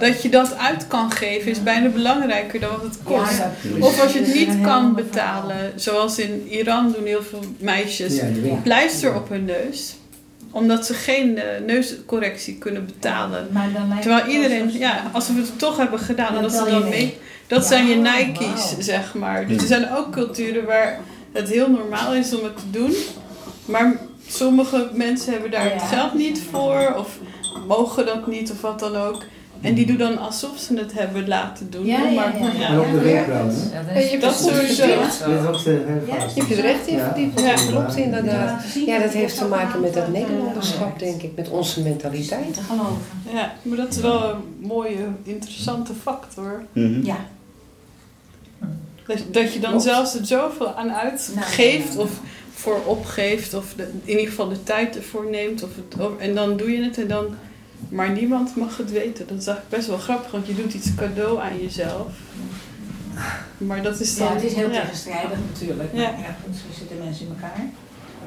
[0.01, 3.37] dat je dat uit kan geven, is bijna belangrijker dan wat het kost.
[3.39, 8.21] Ja, Of als je het niet kan betalen, zoals in Iran doen heel veel meisjes
[8.63, 9.95] pleister op hun neus,
[10.51, 13.49] omdat ze geen eh, neuscorrectie kunnen betalen.
[13.53, 16.65] Maar dan lijkt Terwijl iedereen, ja, als we het toch hebben gedaan, Dan dat ze
[16.71, 17.19] dan mee.
[17.47, 17.95] Dat Ja, zijn je.
[17.97, 19.47] Nike's, zeg maar.
[19.47, 21.01] Dus er zijn ook culturen waar
[21.33, 22.95] het heel normaal is om het te doen,
[23.65, 23.97] maar
[24.29, 25.87] sommige mensen hebben daar het Ja.
[25.87, 27.19] geld niet voor, of
[27.67, 29.23] mogen dat niet, of wat dan ook.
[29.61, 31.87] En die doen dan alsof ze het hebben laten doen.
[31.87, 32.67] Ja, ja, maar, ja.
[32.69, 33.55] En ook de wenkbrauwen.
[33.73, 34.01] hè?
[34.01, 34.87] Ja, Ja, het goed sowieso.
[34.87, 36.49] Ja, vast.
[36.49, 37.05] je er echt in Ja.
[37.05, 37.41] verdiept.
[37.41, 37.47] Ja.
[37.55, 38.63] Dat klopt inderdaad.
[38.87, 41.37] Ja, dat het heeft te maken met het aantal, Nederlanderschap, denk ik.
[41.37, 42.61] Met onze mentaliteit.
[42.69, 42.97] Geloven.
[43.33, 46.63] Ja, maar dat is wel een mooie, interessante factor.
[46.73, 47.05] Mhm.
[47.07, 47.17] Ja.
[49.07, 52.11] Dat, dat je dan zelfs er zoveel aan uitgeeft Nou, of
[52.55, 55.63] voor opgeeft of de- in ieder geval de tijd ervoor neemt.
[55.63, 57.27] Of het, of- en dan doe je het en dan...
[57.89, 59.27] Maar niemand mag het weten.
[59.27, 62.07] Dat is eigenlijk best wel grappig, want je doet iets cadeau aan jezelf.
[63.59, 64.27] Maar dat is dan...
[64.29, 64.81] Ja, het is heel ja.
[64.81, 65.91] tegenstrijdig natuurlijk.
[65.93, 66.11] Ja.
[66.11, 67.57] Maar ja, misschien zitten mensen in elkaar.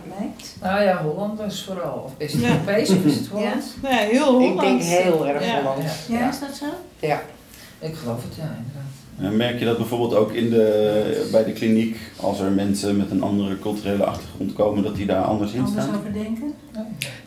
[0.07, 0.55] Dat lijkt.
[0.61, 2.01] Nou ja, Hollanders vooral.
[2.05, 2.49] Of is het Ja.
[2.49, 3.65] Europees of is het Hollands?
[3.81, 4.61] Ja, heel Ik Hollands.
[4.61, 5.57] denk heel erg Ja.
[5.61, 5.93] Hollands.
[6.07, 6.65] Ja, is dat zo?
[6.99, 7.21] Ja.
[7.85, 8.83] Ik geloof het, ja, inderdaad.
[9.19, 13.11] En merk je dat bijvoorbeeld ook in de, bij de kliniek, als er mensen met
[13.11, 15.97] een andere culturele achtergrond komen, dat die daar anders in Anders staan?
[15.97, 16.53] over denken?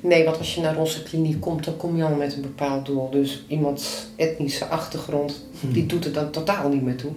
[0.00, 2.86] Nee, want als je naar onze kliniek komt, dan kom je al met een bepaald
[2.86, 3.10] doel.
[3.10, 7.10] Dus iemands etnische achtergrond, die doet er dan totaal niet meer toe.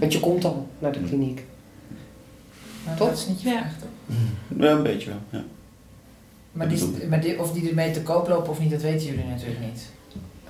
[0.00, 1.44] Want je komt al naar de kliniek.
[2.84, 3.08] Maar Toch?
[3.08, 4.16] dat is niet je vraag, toch?
[4.58, 5.40] Ja, een beetje wel.
[5.40, 5.44] Ja.
[6.52, 9.24] Maar, die, maar die, of die ermee te koop lopen of niet, dat weten jullie
[9.24, 9.88] natuurlijk niet.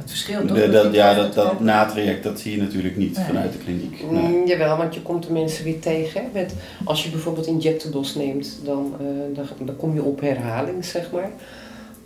[0.09, 0.56] Het verschil toch?
[0.56, 3.24] De- dat, ja, dat, dat natraject, dat zie je natuurlijk niet Nee.
[3.26, 4.04] vanuit de kliniek.
[4.11, 4.22] Nee.
[4.22, 6.20] Mm, jawel, want je komt de mensen weer tegen.
[6.20, 6.54] hè, Met,
[6.84, 9.06] als je bijvoorbeeld injectables neemt, dan, eh,
[9.36, 11.30] dan, dan kom je op herhaling, zeg maar.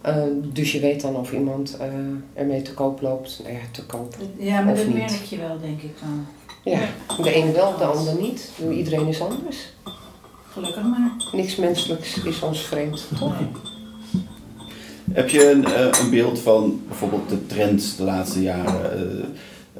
[0.00, 0.22] Eh,
[0.52, 1.86] dus je weet dan of iemand eh,
[2.34, 3.40] ermee te koop loopt.
[3.42, 4.16] Nou ja, te koop.
[4.38, 4.96] Ja, maar Of dat niet.
[4.96, 6.26] merk je wel, denk ik dan.
[6.64, 6.80] Ja,
[7.22, 8.50] de een wel, de ander niet.
[8.72, 9.72] Iedereen is anders.
[10.52, 11.10] Gelukkig maar.
[11.32, 13.40] Niks menselijks is ons vreemd, toch?
[13.40, 13.48] Nee.
[15.12, 19.24] Heb je een, eh, een beeld van bijvoorbeeld de trends de laatste jaren eh,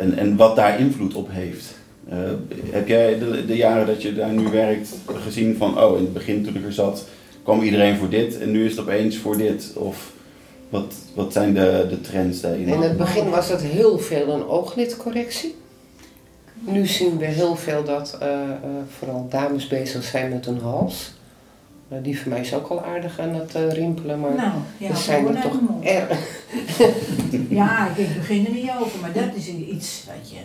[0.03, 1.65] en, en wat daar invloed op heeft?
[2.09, 2.19] Eh,
[2.71, 6.13] heb jij de, de jaren dat je daar nu werkt gezien van, oh in het
[6.13, 7.05] begin toen ik er zat
[7.43, 9.73] kwam iedereen voor dit en nu is het opeens voor dit?
[9.75, 10.13] Of
[10.69, 12.69] wat, wat zijn de, de trends daarin?
[12.69, 15.55] In het begin was het heel veel een ooglidcorrectie.
[16.59, 18.19] Nu zien we heel veel dat
[18.99, 21.13] vooral dames bezig zijn met hun hals.
[21.93, 24.89] Eh, die van mij is ook al aardig aan het eh, rimpelen, maar Nou, ja,
[24.89, 26.19] er zijn er toch erg.
[27.49, 30.37] Ja, ik begin er niet over, maar dat is iets wat je...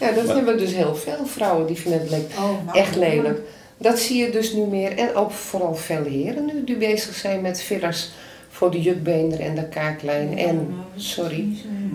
[0.00, 2.96] Ja, dat Maar- hebben dus heel veel vrouwen die vinden het le- Oh, nou, echt
[2.96, 3.40] lelijk.
[3.78, 4.98] Dat zie je dus nu meer.
[4.98, 8.10] En ook vooral veel heren nu die bezig zijn met fillers
[8.48, 10.38] voor de jukbeenderen en de kaaklijn.
[10.38, 11.46] En, nou, sorry,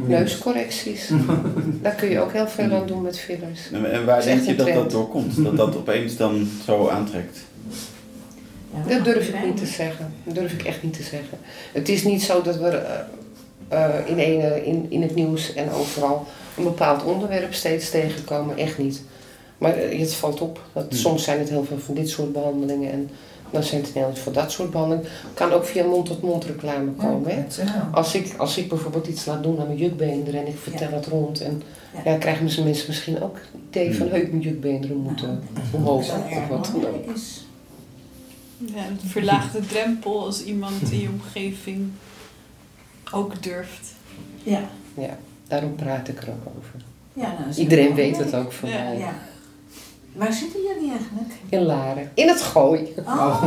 [0.07, 1.09] neuscorrecties.
[1.81, 3.71] Daar kun je ook heel veel aan doen met fillers.
[3.71, 4.91] En, waar denk je dat dat trend.
[4.91, 5.43] door komt?
[5.43, 7.37] Dat dat opeens dan zo aantrekt?
[8.73, 10.13] Ja, Dat durf ik niet te zeggen.
[10.23, 11.37] Dat durf ik echt niet te zeggen.
[11.73, 15.71] Het is niet zo dat we eh, eh, in, een, in, in het nieuws en
[15.71, 16.25] overal
[16.57, 18.57] een bepaald onderwerp steeds tegenkomen.
[18.57, 19.01] Echt niet.
[19.57, 20.61] Maar eh, het valt op.
[20.73, 20.97] Dat, Hmm.
[20.97, 22.91] Soms zijn het heel veel van dit soort behandelingen.
[22.91, 23.09] En
[23.51, 25.09] dan zijn het heel veel voor dat soort behandelingen.
[25.33, 27.31] kan ook via mond-tot-mond reclame komen.
[27.35, 27.43] Hè?
[27.91, 31.05] Als ik, als ik bijvoorbeeld iets laat doen aan mijn jukbeenderen en ik vertel het
[31.05, 31.41] rond.
[31.41, 31.61] En
[32.05, 32.11] Ja.
[32.11, 34.15] ja, krijgen mensen misschien ook het idee van Hmm.
[34.15, 35.99] heuk mijn jukbeenderen moeten omhoog.
[35.99, 37.05] Of wat dan ook.
[38.65, 41.89] Ja, het verlaagt de drempel als iemand in je omgeving
[43.11, 43.93] ook durft.
[44.43, 44.61] Ja.
[44.93, 46.73] Ja, daarom praat ik er ook over.
[47.13, 48.97] ja nou, Iedereen weet het ook van Ja, mij.
[48.97, 49.13] Ja.
[50.13, 51.33] Waar zitten jullie eigenlijk?
[51.49, 52.11] In Laren.
[52.13, 52.93] In het gooi.
[53.05, 53.43] Oh,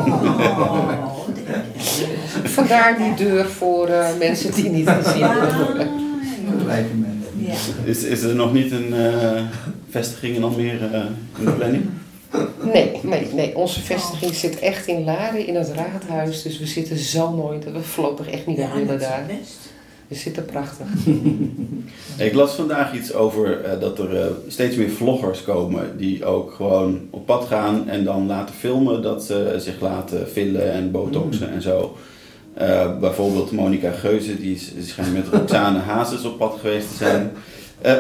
[2.44, 5.90] Vandaar die deur voor eh, mensen die niet gezien willen worden.
[6.66, 7.20] Mensen.
[7.36, 7.54] Ja.
[7.84, 9.42] Is, is er nog niet een eh,
[9.90, 11.04] vestiging in Almere eh,
[11.38, 11.88] in de planning?
[12.62, 13.56] Nee, nee, nee.
[13.56, 16.42] Onze vestiging zit echt in Laren, in het raadhuis.
[16.42, 19.26] Dus we zitten zo mooi dat we voorlopig echt niet Ja, willen daar.
[20.08, 20.86] We zitten prachtig.
[22.26, 26.52] Ik las vandaag iets over eh, dat er eh, steeds meer vloggers komen die ook
[26.52, 31.52] gewoon op pad gaan en dan laten filmen dat ze zich laten fillen en botoxen
[31.52, 31.96] en zo.
[32.54, 36.94] Eh, bijvoorbeeld Monica Geuze, die, is, die schijnt met Roxane Hazes op pad geweest te
[36.94, 37.32] zijn.
[37.80, 37.98] Eh,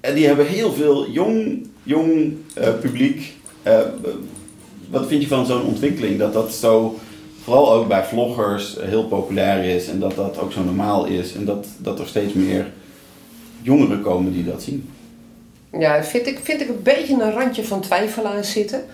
[0.00, 3.35] en die hebben heel veel jong, jong eh, publiek.
[3.66, 3.78] Eh,
[4.90, 6.18] wat vind je van zo'n ontwikkeling?
[6.18, 6.98] Dat dat zo,
[7.42, 11.34] vooral ook bij vloggers, eh, heel populair is en dat dat ook zo normaal is.
[11.34, 12.66] En dat, dat er steeds meer
[13.62, 14.90] jongeren komen die dat zien.
[15.78, 18.84] Ja, vind ik, vind ik een beetje een randje van twijfel aan zitten.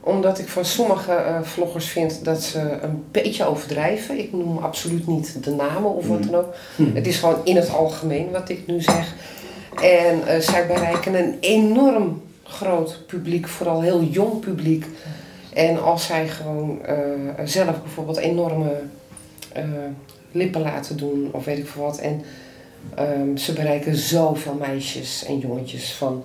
[0.00, 4.18] Omdat ik van sommige eh, vloggers vind dat ze een beetje overdrijven.
[4.18, 6.54] Ik noem absoluut niet de namen of wat dan ook.
[6.94, 9.14] Het is gewoon in het algemeen wat ik nu zeg.
[9.82, 14.86] En eh, zij bereiken een enorm groot publiek, vooral heel jong publiek.
[15.52, 16.96] En als zij gewoon eh,
[17.44, 18.80] zelf bijvoorbeeld enorme
[19.52, 19.64] eh,
[20.32, 21.98] lippen laten doen of weet ik veel wat.
[21.98, 22.22] En
[22.94, 26.24] ehm, ze bereiken zoveel meisjes en jongetjes van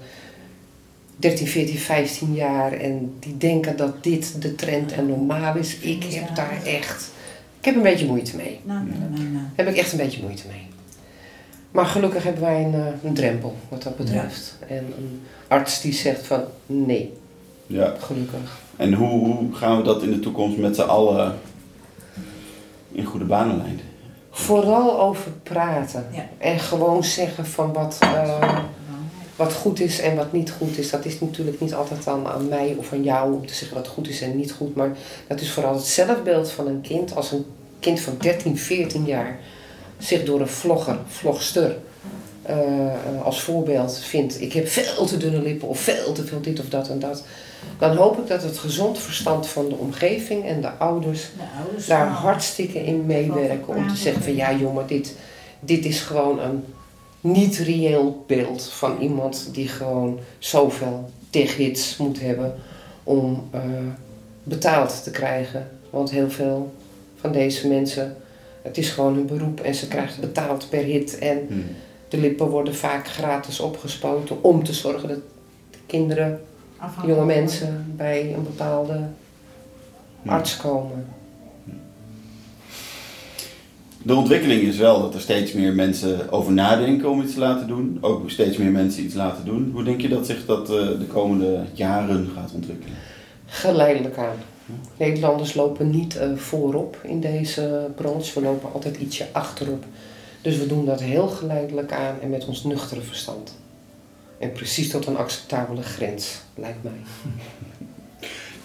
[1.15, 2.73] 13, 14, 15 jaar.
[2.73, 5.77] En die denken dat dit de trend en normaal is.
[5.77, 7.11] Ik heb daar echt...
[7.59, 8.59] Ik heb een beetje moeite mee.
[8.63, 9.45] Nou, nou.
[9.55, 10.72] Heb ik echt een beetje moeite mee.
[11.73, 14.55] Maar gelukkig hebben wij een, eh, een drempel wat dat betreft.
[14.67, 17.13] En een arts die zegt van nee,
[17.67, 17.93] Ja.
[17.99, 18.59] gelukkig.
[18.75, 21.35] En hoe, hoe gaan we dat in de toekomst met z'n allen
[22.91, 23.85] in goede banen leiden?
[24.31, 26.05] Vooral over praten.
[26.11, 26.27] Ja.
[26.37, 28.59] En gewoon zeggen van wat, eh,
[29.35, 30.89] wat goed is en wat niet goed is.
[30.89, 33.87] Dat is natuurlijk niet altijd dan aan mij of aan jou om te zeggen wat
[33.87, 34.75] goed is en niet goed.
[34.75, 34.91] Maar
[35.27, 37.15] dat is vooral het zelfbeeld van een kind.
[37.15, 37.45] Als een
[37.79, 39.39] kind van 13, 14 jaar
[40.03, 41.75] zich door een vlogger, vlogster,
[42.41, 42.55] eh,
[43.23, 44.41] als voorbeeld vindt.
[44.41, 47.23] Ik heb veel te dunne lippen of veel te veel dit of dat en dat.
[47.79, 51.87] Dan hoop ik dat het gezond verstand van de omgeving en de ouders De ouders
[51.87, 55.15] daar hartstikke in meewerken om te zeggen van ja jongen, dit,
[55.59, 56.63] dit is gewoon een
[57.21, 62.55] niet reëel beeld van iemand die gewoon zoveel teghits moet hebben
[63.03, 63.61] om eh,
[64.43, 65.69] betaald te krijgen.
[65.89, 66.73] Want heel veel
[67.19, 68.15] van deze mensen,
[68.63, 71.17] het is gewoon hun beroep en ze krijgen betaald per hit.
[71.17, 71.65] En Hmm.
[72.09, 75.19] de lippen worden vaak gratis opgespoten om te zorgen dat
[75.71, 76.41] de kinderen,
[77.05, 78.99] jonge mensen bij een bepaalde
[80.25, 81.05] arts komen.
[84.05, 87.67] De ontwikkeling is wel dat er steeds meer mensen over nadenken om iets te laten
[87.67, 87.97] doen.
[88.01, 89.69] Ook steeds meer mensen iets laten doen.
[89.73, 92.95] Hoe denk je dat zich dat eh, de komende jaren gaat ontwikkelen?
[93.45, 94.35] Geleidelijk aan.
[94.97, 98.39] Nederlanders lopen niet eh, voorop in deze branche.
[98.39, 99.85] We lopen altijd ietsje achterop.
[100.41, 103.55] Dus we doen dat heel geleidelijk aan en met ons nuchtere verstand.
[104.39, 106.93] En precies tot een acceptabele grens, lijkt mij.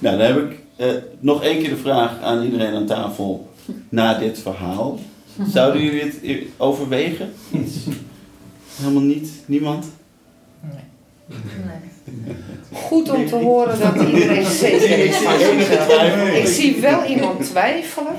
[0.00, 3.48] Nou, dan heb ik eh, nog één keer de vraag aan iedereen aan tafel
[3.88, 4.98] na dit verhaal.
[5.54, 7.32] Zouden jullie het overwegen?
[8.76, 9.30] Helemaal niet?
[9.46, 9.86] Niemand?
[12.72, 16.28] Goed om te horen dat iedereen zeker is van zichzelf.
[16.34, 18.14] Ik zie wel iemand twijfelen.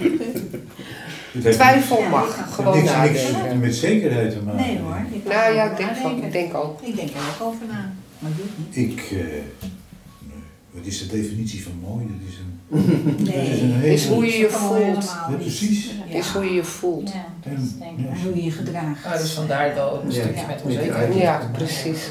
[1.42, 3.22] Twijfel mag, gewoon niks, niks
[3.60, 4.62] met zekerheid te maken.
[4.66, 4.98] Nee hoor.
[5.26, 6.82] Nou ja, ik denk, van, ik denk ook.
[6.82, 7.92] Ik denk er ook over na.
[8.20, 8.90] Maar doe het niet.
[8.92, 9.42] Ik, eh, nee.
[10.72, 12.06] wat is de definitie van mooi?
[12.08, 13.78] Dat is een, dat is een Nee.
[13.78, 13.94] hele...
[13.94, 15.04] Is hoe je je dat voelt.
[15.04, 15.92] Ja, precies.
[16.10, 16.18] Ja.
[16.18, 17.10] Is hoe je je voelt.
[17.14, 18.06] Ja, dat is denk ik.
[18.10, 19.06] En hoe je je gedraagt.
[19.06, 20.22] Ah, dus vandaar wel een Ja.
[20.22, 21.16] stukje met onzekerheid.
[21.16, 22.10] Ja, precies.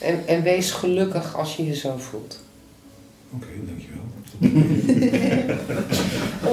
[0.00, 2.40] En, en wees gelukkig als je je zo voelt.
[3.34, 3.98] Oké, dankjewel.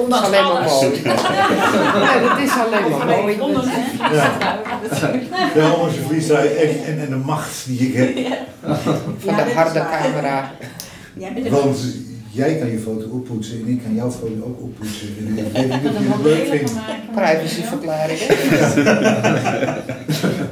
[0.02, 0.82] Ondanks alleen maar alles.
[0.82, 1.02] mooi.
[1.02, 3.40] Ja, dat is alleen maar mooi.
[3.40, 3.68] Ondanks
[3.98, 4.38] Ja,
[5.54, 8.16] de homosexualiteit en, en, en de macht die ik heb.
[9.18, 10.52] Van Ja, de harde camera.
[11.20, 11.78] Er Want
[12.30, 15.08] jij kan je foto oppoetsen en ik kan jouw foto ook oppoetsen.
[15.18, 16.72] En ik weet niet of Dat je is het leuk vindt.
[17.14, 18.18] Privacyverklaring.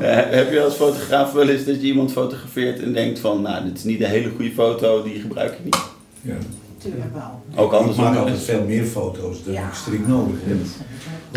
[0.00, 3.64] Eh, heb je als fotograaf wel eens dat je iemand fotografeert en denkt van, nou,
[3.64, 5.78] dit is niet een hele goede foto, die gebruik ik niet.
[6.22, 6.34] Ja.
[6.76, 7.64] natuurlijk wel.
[7.64, 8.04] Ook Ik andersom.
[8.04, 9.66] maak altijd veel meer foto's dan Ja.
[9.68, 10.56] ik strikt nodig heb.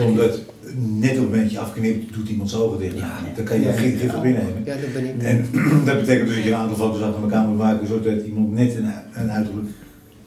[0.08, 0.40] Omdat
[0.76, 2.96] net op het moment dat je afknipt, doet iemand zijn ogen dicht.
[2.96, 3.72] Nou, dan kan je Ja.
[3.72, 4.62] geen gif op innemen.
[4.66, 5.24] Ja, dat ben ik.
[5.24, 5.46] En
[5.86, 8.76] dat betekent dus dat je een aantal foto's achter elkaar moet maken, zodat iemand net
[8.76, 9.68] een, een uiterlijk,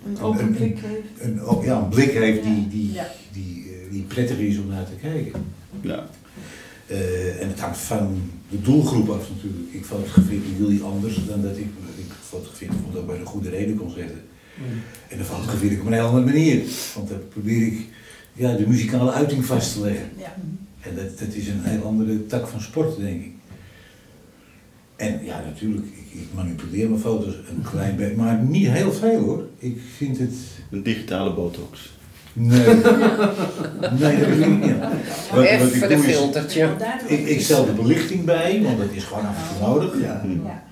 [0.07, 1.01] Een open blik heeft.
[1.21, 3.07] een, ook- ja, een blik heeft die, die, Ja.
[3.33, 5.33] die, eh, die prettig is om naar te kijken.
[5.81, 6.07] Ja.
[6.87, 9.73] Eh, en het hangt van de doelgroep af natuurlijk.
[9.73, 13.77] Ik fotografeer jullie anders dan dat ik, ik fotografeer bijvoorbeeld ook bij een goede reden
[13.77, 14.21] concerten.
[15.09, 16.63] En dan fotografeer ik op een hele andere manier.
[16.95, 17.81] Want dan probeer ik
[18.33, 20.09] ja, de muzikale uiting vast te leggen.
[20.19, 20.35] Ja.
[20.81, 23.33] En dat, dat is een heel andere tak van sport, denk ik.
[25.03, 29.21] En ja, natuurlijk, ik, ik manipuleer mijn foto's een klein beetje, maar niet heel veel
[29.21, 29.47] hoor.
[29.59, 30.33] Ik vind het.
[30.71, 31.91] Een digitale botox.
[32.33, 32.67] Nee.
[34.01, 34.79] nee, dat bedoel ik niet.
[34.79, 34.91] Wat,
[35.31, 36.71] wat ik Even de doe is, filtertje.
[37.07, 40.01] ik, ik stel de belichting bij, want dat is gewoon af en toe nodig.
[40.01, 40.23] Ja.
[40.45, 40.63] Ja.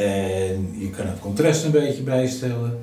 [0.00, 2.78] En je kan het contrast een beetje bijstellen.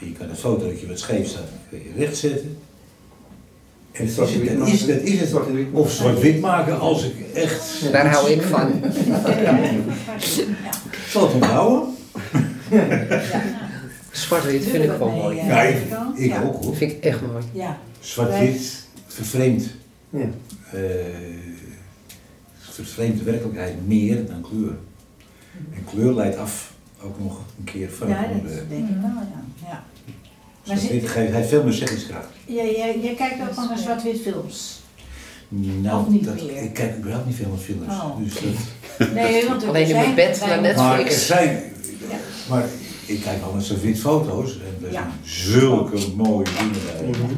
[0.00, 2.56] En je kan het fotootje wat scheef staat kun je rechtzetten.
[3.92, 4.22] En is, het,
[4.68, 5.32] is, dat is het.
[5.72, 7.92] Of zwart-wit maken als ik echt...
[7.92, 8.84] Daar hou ik van.
[10.18, 11.88] Ik zal het onthouden.
[14.10, 15.36] Zwart-wit vind ik wel mooi.
[15.36, 15.62] Ja,
[16.14, 16.62] ik, ook hoor.
[16.62, 17.44] Dat vind ik echt mooi.
[17.52, 17.78] Ja.
[18.00, 19.64] Zwart-wit vervreemdt.
[20.10, 20.26] Ja.
[20.72, 20.80] eh,
[22.58, 24.76] vervreemdt de werkelijkheid meer dan kleur.
[25.74, 26.72] En kleur leidt af
[27.02, 29.42] ook nog een keer van Ja, het dat denk ik wel, ja.
[29.68, 29.84] ja.
[30.62, 30.76] Hij
[31.26, 32.26] heeft veel meer zeggingskracht.
[32.46, 34.80] Jij, jij, jij kijkt ook nog naar zwart-wit films.
[35.48, 36.62] Nou, Of niet dat, meer?
[36.62, 37.86] ik kijk überhaupt niet veel naar films.
[37.86, 38.16] Oh.
[38.18, 38.34] Dus
[38.98, 41.26] dat, Nee, want Alleen in zijn mijn bed naar weinig- maar er Netflix.
[41.26, 41.62] zijn,
[42.10, 42.16] Ja.
[42.48, 42.64] maar
[43.06, 45.00] ik kijk wel naar zwart-wit foto's en er Ja.
[45.00, 47.08] zijn zulke mooie dingen bij.
[47.08, 47.32] Mhm.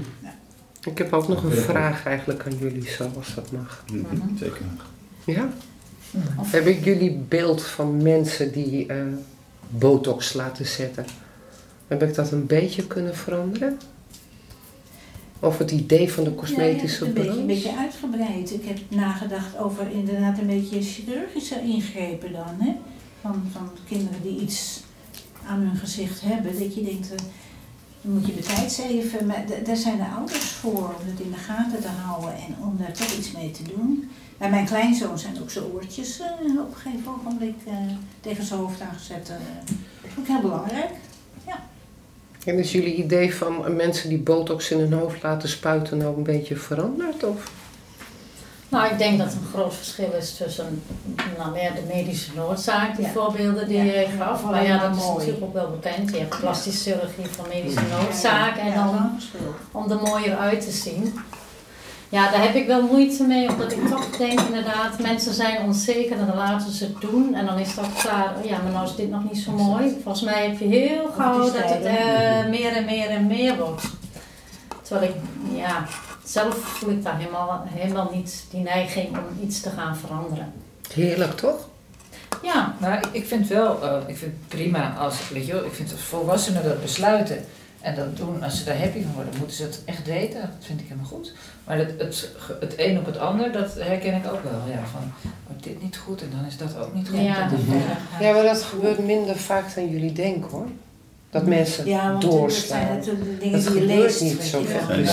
[0.91, 3.85] Ik heb ook nog een vraag eigenlijk aan jullie, zo als dat mag.
[3.93, 4.61] Mhm, Zeker.
[5.27, 5.49] Ja?
[6.41, 8.97] Hebben jullie beeld van mensen die eh,
[9.69, 11.05] botox laten zetten?
[11.93, 13.79] Heb ik dat een beetje kunnen veranderen?
[15.41, 18.53] Of het idee van de cosmetische ja, ja, een, beetje, een beetje uitgebreid.
[18.53, 22.57] Ik heb nagedacht over inderdaad een beetje chirurgische ingrepen dan.
[22.59, 22.73] Hè?
[23.21, 24.83] Van, van kinderen die iets
[25.47, 26.59] aan hun gezicht hebben.
[26.59, 27.19] Dat je denkt, eh,
[28.01, 29.27] dan moet je de tijd even.
[29.27, 32.77] Maar daar zijn de ouders voor om het in de gaten te houden en om
[32.79, 34.11] daar toch iets mee te doen.
[34.39, 37.75] Bij mijn kleinzoon zijn ook zijn oortjes eh, op een gegeven ogenblik eh,
[38.21, 39.27] tegen zijn hoofd aangezet.
[39.27, 39.37] dat
[40.03, 40.91] is ook heel belangrijk.
[42.45, 46.23] En is jullie idee van mensen die botox in hun hoofd laten spuiten nou een
[46.23, 47.25] beetje veranderd?
[47.25, 47.51] Of?
[48.69, 50.83] Nou, ik denk dat er een groot verschil is tussen
[51.39, 53.13] nou, meer de medische noodzaak, die Ja.
[53.13, 53.83] voorbeelden die Ja.
[54.01, 54.45] je gaf.
[54.45, 55.17] Maar ja, dat is Mooi.
[55.17, 56.11] natuurlijk ook wel bekend.
[56.11, 59.19] Je hebt plastische chirurgie van medische noodzaak en dan
[59.73, 61.15] om er mooier uit te zien.
[62.13, 66.19] Ja, daar heb ik wel moeite mee, omdat ik toch denk inderdaad, mensen zijn onzeker
[66.19, 67.35] en dan laten ze het doen.
[67.35, 69.99] En dan is dat klaar, oh ja, maar nou is dit nog niet zo mooi.
[70.03, 73.83] Volgens mij heb je heel gauw dat het eh, meer en meer en meer wordt.
[74.83, 75.17] Terwijl ik,
[75.57, 75.87] ja,
[76.25, 80.53] zelf voel ik daar helemaal, helemaal niet die neiging om iets te gaan veranderen.
[80.95, 81.69] Heerlijk toch?
[82.43, 85.73] Ja, Nou, ik, vind wel, eh, ik vind het prima als, weet je wel, ik
[85.73, 87.45] vind als volwassenen dat besluiten.
[87.81, 90.41] En dat doen, als ze daar happy van worden, moeten ze het echt weten.
[90.41, 91.33] Dat vind ik helemaal goed.
[91.67, 92.29] Maar het, het,
[92.61, 94.61] het een op het ander, dat herken ik ook wel.
[94.75, 95.13] Ja, van,
[95.47, 97.19] wordt dit niet goed en dan is dat ook niet goed.
[97.21, 97.75] Ja, Dat is-
[98.21, 98.27] ja.
[98.27, 100.67] Ja, maar dat gebeurt minder vaak dan jullie denken hoor.
[101.31, 102.79] Dat mensen Ja, want dat doorslaan.
[102.81, 104.21] zijn het de dingen Dat die je leest.
[104.21, 105.11] niet zo dat is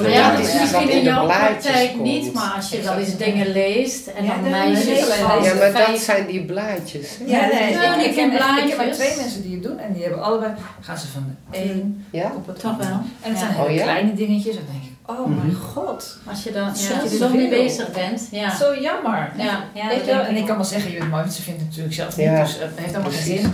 [0.00, 0.08] Ja.
[0.08, 2.02] ja, het is Ja, misschien dat in in de jouw blaadjes praktijk komt.
[2.02, 5.42] niet, maar als je wel dat- eens dingen leest en Ja, dan dat meisjes van.
[5.42, 7.08] Ja, maar dat zijn die blaadjes.
[7.18, 7.24] hè?
[7.24, 8.96] Ja, nee, Ja, ik, ik, ken, heb maar blaadjes.
[8.96, 12.32] twee mensen die het doen en die hebben allebei, gaan ze van de een Ja?
[12.36, 12.88] op het Toch andere.
[12.88, 12.98] wel.
[13.22, 13.38] En het Ja.
[13.38, 13.82] zijn hele Oh ja?
[13.82, 17.28] kleine dingetjes dan denk ik, oh mijn god, Als je dan ja, je er zo
[17.28, 17.62] mee veel?
[17.62, 18.28] bezig bent.
[18.30, 18.56] Ja.
[18.56, 19.32] zo jammer.
[19.36, 20.20] Ja, ja, je wel?
[20.20, 22.26] En ik kan wel zeggen, je bent mooi, want ze vindt het natuurlijk zelf niet,
[22.26, 23.52] Ja, dus het heeft allemaal geen zin.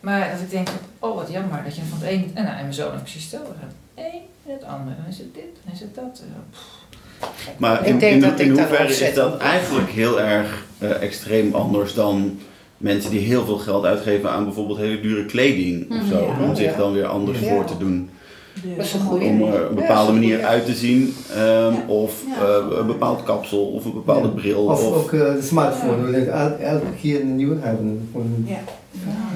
[0.00, 0.68] Maar dat ik denk,
[0.98, 3.22] oh wat jammer dat je van het een en, nou, en mijn zoon ook precies
[3.22, 3.72] hetzelfde gaat.
[4.04, 6.22] Eén en het andere, dan is het dit, dan is het dat.
[7.56, 10.64] Maar Ik in, denk in, dat in ik daar hoeverre is dat eigenlijk heel erg
[10.78, 12.40] eh, extreem anders dan
[12.76, 16.08] mensen die heel veel geld uitgeven aan bijvoorbeeld hele dure kleding of Mhm.
[16.08, 16.44] zo, Ja.
[16.48, 17.48] om zich dan weer anders Ja.
[17.48, 18.10] voor te doen.
[18.74, 19.42] Een.
[19.42, 21.40] Om er een bepaalde manier uit te zien, ehm,
[21.74, 21.84] Ja.
[21.86, 22.44] of Ja.
[22.44, 24.34] eh, een bepaald kapsel, of een bepaalde Ja.
[24.34, 24.64] bril.
[24.64, 28.08] Of Of, ook eh, de smartphone, we elke keer een nieuwe hebben.
[28.12, 28.56] Gewoon Ja.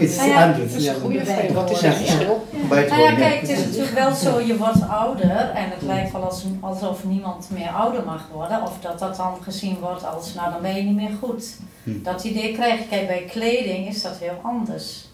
[0.00, 0.72] iets Nou ja, anders.
[0.72, 1.52] Dat is een goede vraag.
[1.52, 1.88] Wat is Ja.
[1.88, 2.46] het verschil?
[2.68, 5.82] Bij het Nou ja, kijk, het is natuurlijk wel zo, je wordt ouder en het
[5.82, 8.62] lijkt wel als, alsof niemand meer ouder mag worden.
[8.62, 11.56] Of dat dat dan gezien wordt als, nou dan ben je niet meer goed.
[11.84, 11.90] Hm.
[12.02, 12.86] Dat idee krijg je.
[12.88, 15.08] Kijk, bij kleding is dat heel anders.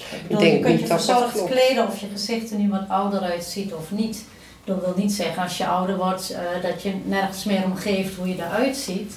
[0.00, 3.20] Ik bedoel, denk je kunt niet je kleden of je gezicht er nu wat ouder
[3.20, 4.24] uitziet of niet.
[4.64, 8.16] Dat wil niet zeggen als je ouder wordt eh, dat je nergens meer om geeft
[8.16, 9.14] hoe je eruit ziet.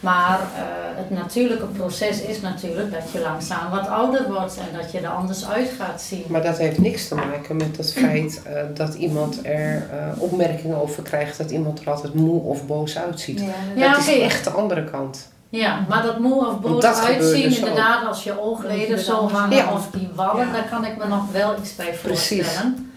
[0.00, 0.62] Maar eh,
[0.96, 5.08] het natuurlijke proces is natuurlijk dat je langzaam wat ouder wordt en dat je er
[5.08, 6.24] anders uit gaat zien.
[6.28, 9.88] Maar dat heeft niks te maken met het feit eh, dat iemand er
[10.18, 13.42] opmerkingen over krijgt dat iemand er altijd moe of boos uitziet.
[13.76, 15.28] Ja, dat is echt de andere kant.
[15.50, 19.72] Ja, maar dat moe of boos uitzien, inderdaad, als je oogleden zo hangen Ja.
[19.72, 20.52] of die wallen, Ja.
[20.52, 22.46] daar kan ik me nog wel iets bij Precies.
[22.46, 22.92] voorstellen.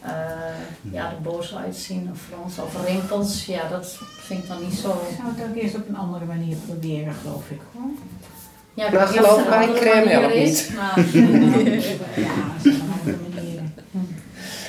[0.00, 0.10] Eh,
[0.92, 4.88] ja, de boos uitzien of frons of rimpels, ja, dat vind ik dan niet zo.
[4.88, 7.60] Ik zou het ook eerst op een andere manier proberen, geloof ik.
[7.72, 7.90] Hoor.
[8.74, 10.70] Ja, ik of geloof mij, crème helpt niet.
[10.76, 11.04] Maar, Ja,
[12.56, 13.60] dat is een andere manier.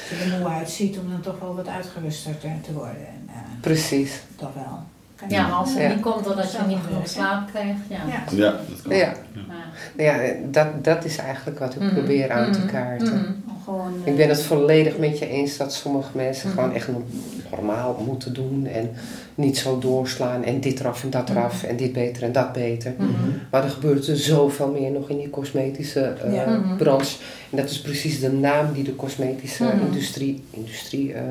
[0.09, 3.07] Als je er moe uitziet om dan toch wel wat uitgeruster te, worden.
[3.07, 4.21] En, eh, Precies.
[4.35, 4.83] toch wel.
[5.29, 5.89] Ja, maar als het Ja.
[5.89, 7.97] niet komt doordat je niet genoeg slaap krijgt, ja.
[8.07, 8.23] Ja.
[8.37, 8.95] ja, dat kan.
[8.97, 9.13] Ja,
[9.97, 10.17] ja
[10.51, 13.13] dat, dat is eigenlijk wat ik Mhm, probeer aan te mhm, kaarten.
[13.13, 13.25] mhm.
[13.49, 16.87] Om gewoon, Ik eh, ben het volledig met je eens dat sommige mensen gewoon echt
[16.87, 17.03] no-
[17.51, 18.89] normaal moeten doen en
[19.35, 22.93] niet zo doorslaan en dit eraf en dat eraf en dit beter en dat beter.
[23.51, 26.61] Maar er gebeurt er zoveel meer nog in die cosmetische eh, Ja.
[26.77, 27.17] Branche.
[27.51, 31.21] En dat is precies de naam die de cosmetische industrie, industrie eh,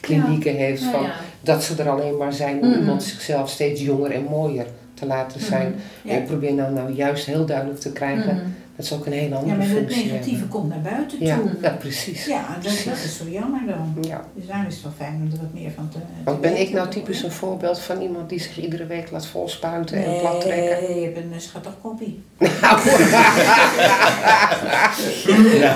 [0.00, 0.80] klinieken heeft.
[0.82, 1.12] Nou Van, ja.
[1.40, 5.40] Dat ze er alleen maar zijn om iemand zichzelf steeds jonger en mooier te laten
[5.40, 5.74] zijn.
[6.02, 6.12] Ja.
[6.12, 9.28] En ik probeer nou, nou juist heel duidelijk te krijgen dat ze ook een hele
[9.28, 10.48] ja, andere maar het functie negatieve hebben.
[10.48, 11.50] komt naar buiten Ja, toe.
[11.62, 12.26] ja, precies.
[12.26, 13.96] Ja, dat, dat is zo jammer dan.
[14.00, 14.24] Ja.
[14.34, 15.98] Dus daar is het wel fijn om er wat meer van te.
[15.98, 19.26] te Want ben ik nou typisch een voorbeeld van iemand die zich iedere week laat
[19.26, 20.88] volspuiten en plat trekken?
[20.88, 22.22] Nee, je hebt een eh, schattig koppie.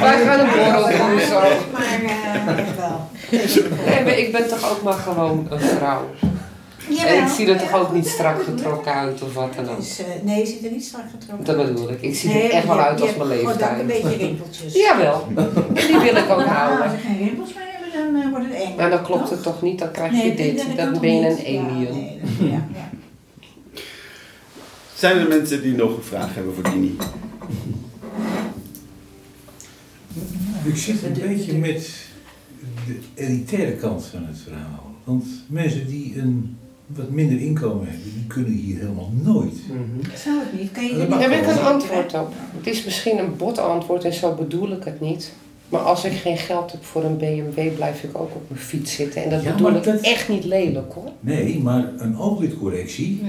[0.01, 1.41] Wij gaan een borrel doen zo.
[1.73, 3.01] Maar eh, wel.
[3.31, 6.11] Nee, maar ik ben toch ook maar gewoon een vrouw.
[7.07, 9.77] En ik zie er toch ook niet strak getrokken uit of wat dan ook.
[9.81, 11.67] Dus, eh, nee, je ziet er niet strak getrokken Dat uit.
[11.75, 12.03] bedoel ik.
[12.03, 14.03] Ik zie Nee, er echt wel uit als mijn hebt gewoon ook een leeftijd.
[14.13, 14.75] beetje rimpeltjes.
[14.85, 15.27] Jawel,
[15.75, 16.85] die wil ik ook Maar als houden.
[16.93, 18.75] er geen rimpels meer hebben, dan eh, wordt het eng.
[18.77, 20.57] Maar dan klopt het toch niet, dan krijg je Nee, dit.
[20.77, 21.81] dat Dan ben je een alien.
[21.81, 22.91] Ja, nee, dat- ja, ja.
[24.95, 26.97] Zijn er mensen die nog een vraag hebben voor Dini?
[30.65, 31.91] Ik zit een beetje met
[32.87, 34.93] de elitaire kant van het verhaal.
[35.05, 36.57] Want mensen die een
[36.87, 39.55] wat minder inkomen hebben, die kunnen hier helemaal nooit.
[39.69, 40.17] Mhm.
[40.17, 40.73] Zou het niet?
[40.73, 42.33] Kan je Daar heb ik een antwoord op.
[42.57, 45.33] Het is misschien een bot antwoord en zo bedoel ik het niet.
[45.69, 48.95] Maar als ik geen geld heb voor een BMW, blijf ik ook op mijn fiets
[48.95, 49.25] zitten.
[49.25, 51.11] En dat Ja, bedoel maar ik dat- echt niet lelijk hoor.
[51.21, 53.29] Nee, maar een ooglidcorrectie, Ja.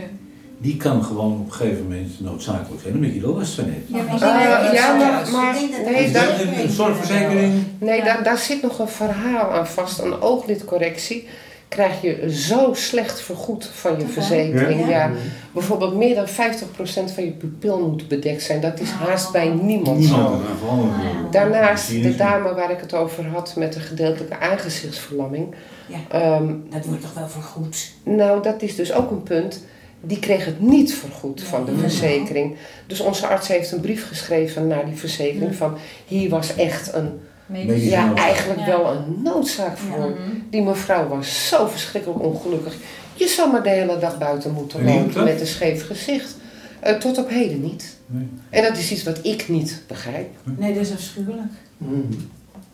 [0.57, 3.87] Die kan gewoon op een gegeven moment noodzakelijk zijn, omdat je er last van hebt.
[3.87, 4.95] Ja, maar, Ah, ja,
[5.31, 7.53] maar- nee, Is daar- dat een, een zorgverzekering?
[7.77, 9.99] Nee, daar, daar zit nog een verhaal aan vast.
[9.99, 11.27] Een ooglidcorrectie
[11.67, 14.79] krijg je zo slecht vergoed van je verzekering.
[14.79, 14.87] Ja.
[14.89, 15.11] Ja.
[15.53, 18.61] Bijvoorbeeld meer dan 50% van je pupil moet bedekt zijn.
[18.61, 20.27] Dat is haast bij niemand Niemand.
[20.59, 20.67] zo.
[20.67, 25.55] Ah, eh, Daarnaast, de dame waar ik het over had met de gedeeltelijke aangezichtsverlamming.
[25.87, 25.97] Ja.
[26.19, 27.91] ehm, Dat wordt toch wel vergoed?
[28.03, 29.63] nou, dat is dus ook een punt.
[30.01, 32.55] Die kreeg het niet vergoed van de verzekering.
[32.87, 35.77] Dus onze arts heeft een brief geschreven naar die verzekering van
[36.07, 37.83] hier was echt een, Medisch.
[37.89, 38.65] ja, eigenlijk Ja.
[38.65, 40.17] wel een noodzaak voor.
[40.49, 42.75] Die mevrouw was zo verschrikkelijk ongelukkig.
[43.13, 46.35] Je zou maar de hele dag buiten moeten lopen met een scheef gezicht.
[46.79, 47.95] Eh, tot op heden niet.
[48.05, 48.27] Nee.
[48.49, 50.29] En dat is iets wat ik niet begrijp.
[50.43, 51.51] Nee, dat is afschuwelijk.
[51.77, 51.93] Mhm.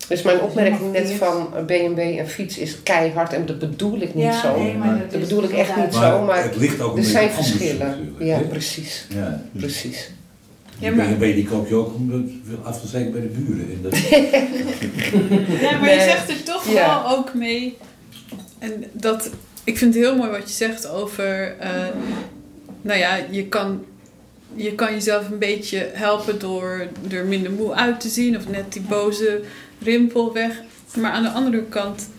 [0.07, 4.13] Dus mijn opmerking net van eh, BMW en fiets is keihard en dat bedoel ik
[4.15, 4.57] niet Ja, zo.
[4.59, 7.29] nee, maar dat, bedoel ik echt niet zo, maar het ligt ook een er zijn
[7.29, 8.15] anders verschillen.
[8.19, 9.05] Ja, precies.
[9.15, 9.41] Ja.
[9.57, 10.09] precies.
[10.79, 13.65] Ja, maar- BMW die koop je ook om het af te bij de buren.
[13.71, 13.97] En dat,
[15.61, 17.03] Ja, maar je zegt er toch Ja.
[17.03, 17.77] wel ook mee.
[18.59, 19.29] En dat,
[19.63, 21.55] ik vind het heel mooi wat je zegt over.
[21.59, 21.69] eh,
[22.81, 23.83] nou ja, je kan,
[24.55, 28.73] je kan jezelf een beetje helpen door er minder moe uit te zien of net
[28.73, 29.41] die boze
[29.83, 30.61] rimpel weg.
[30.95, 32.09] Maar aan de andere kant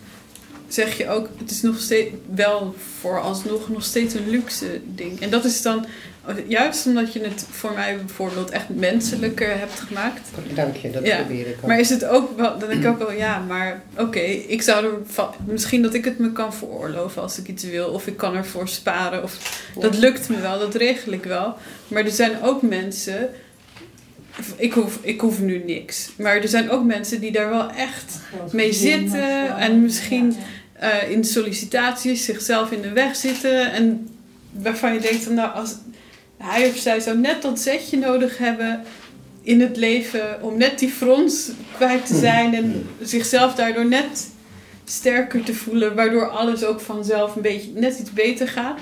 [0.67, 5.21] zeg je ook, het is nog steeds wel vooralsnog nog steeds een luxe ding.
[5.21, 5.85] En dat is dan
[6.47, 10.29] juist omdat je het voor mij bijvoorbeeld echt menselijker hebt gemaakt.
[10.55, 11.67] Dank je, dat Ja, probeer ik ook.
[11.67, 14.85] Maar is het ook wel, dan denk ik ook wel, ja, maar oké, ik zou
[14.85, 18.17] er van, misschien dat ik het me kan veroorloven als ik iets wil, of ik
[18.17, 21.55] kan ervoor sparen, of dat lukt me wel, dat regel ik wel.
[21.87, 23.29] Maar er zijn ook mensen,
[24.55, 28.19] ik hoef, ik hoef nu niks, maar er zijn ook mensen die daar wel echt
[28.51, 30.31] mee zitten en misschien-
[30.79, 31.01] Ja, ja.
[31.01, 34.07] eh, in sollicitaties zichzelf in de weg zitten en
[34.51, 35.75] waarvan je denkt, van, nou, als
[36.37, 38.81] hij of zij zou net dat zetje nodig hebben
[39.41, 44.27] in het leven om net die frons kwijt te zijn en zichzelf daardoor net
[44.85, 48.81] sterker te voelen, waardoor alles ook vanzelf een beetje net iets beter gaat.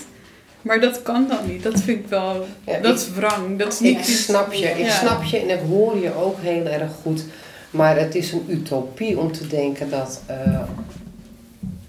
[0.61, 1.63] Maar dat kan dan niet.
[1.63, 2.45] Dat vind ik wel.
[2.65, 3.59] Ja, dat ik- is wrang.
[3.59, 4.89] Dat is niet Ik snap je, ik Ja.
[4.99, 7.23] snap je en ik hoor je ook heel erg goed.
[7.69, 10.59] Maar het is een utopie om te denken dat eh,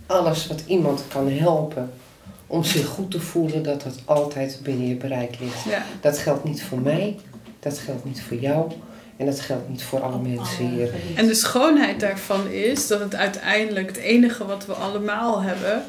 [0.06, 1.90] alles wat iemand kan helpen
[2.46, 5.64] om zich goed te voelen, dat dat altijd binnen je bereik ligt.
[5.68, 5.82] Ja.
[6.00, 7.16] Dat geldt niet voor mij,
[7.60, 8.72] dat geldt niet voor jou
[9.16, 10.90] en dat geldt niet voor alle mensen hier.
[11.16, 15.82] En de schoonheid daarvan is dat het uiteindelijk het enige wat we allemaal hebben,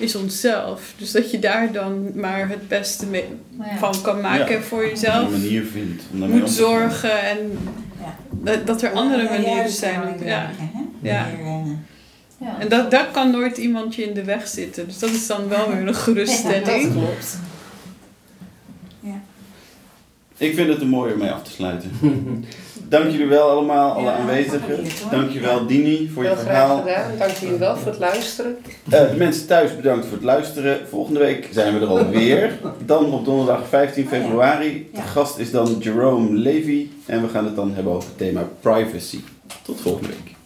[0.00, 0.92] is onszelf.
[0.96, 3.24] Dus dat je daar dan maar het beste mee
[3.58, 4.60] ja, van kan maken Ja.
[4.62, 5.30] voor Een jezelf.
[5.30, 6.02] manier vindt.
[6.12, 7.38] om Moet om zorgen en
[8.00, 8.16] Ja.
[8.30, 10.00] dat, dat er andere Ja, manieren zijn.
[10.00, 10.24] belangrijk
[11.02, 11.26] Ja.
[12.38, 12.56] Ja.
[12.58, 14.86] En dat, daar kan nooit iemand je in de weg zitten.
[14.86, 16.82] Dus dat is dan wel weer een geruststelling.
[16.84, 17.38] Dat klopt.
[20.36, 21.90] Ik vind het een mooie om mee af te sluiten.
[22.90, 24.60] Dank jullie wel allemaal, alle aanwezigen.
[24.60, 25.10] geleerd, hoor.
[25.10, 26.84] Dankjewel Dini voor je verhaal.
[27.18, 28.58] dank jullie wel voor het luisteren.
[28.90, 30.88] Eh, de mensen thuis bedankt voor het luisteren.
[30.88, 32.58] Volgende week zijn we er alweer.
[32.84, 34.90] Dan op donderdag 15 februari.
[34.94, 36.86] De gast is dan Jerome Levy.
[37.06, 39.20] En we gaan het dan hebben over het thema privacy.
[39.62, 40.39] Tot volgende week.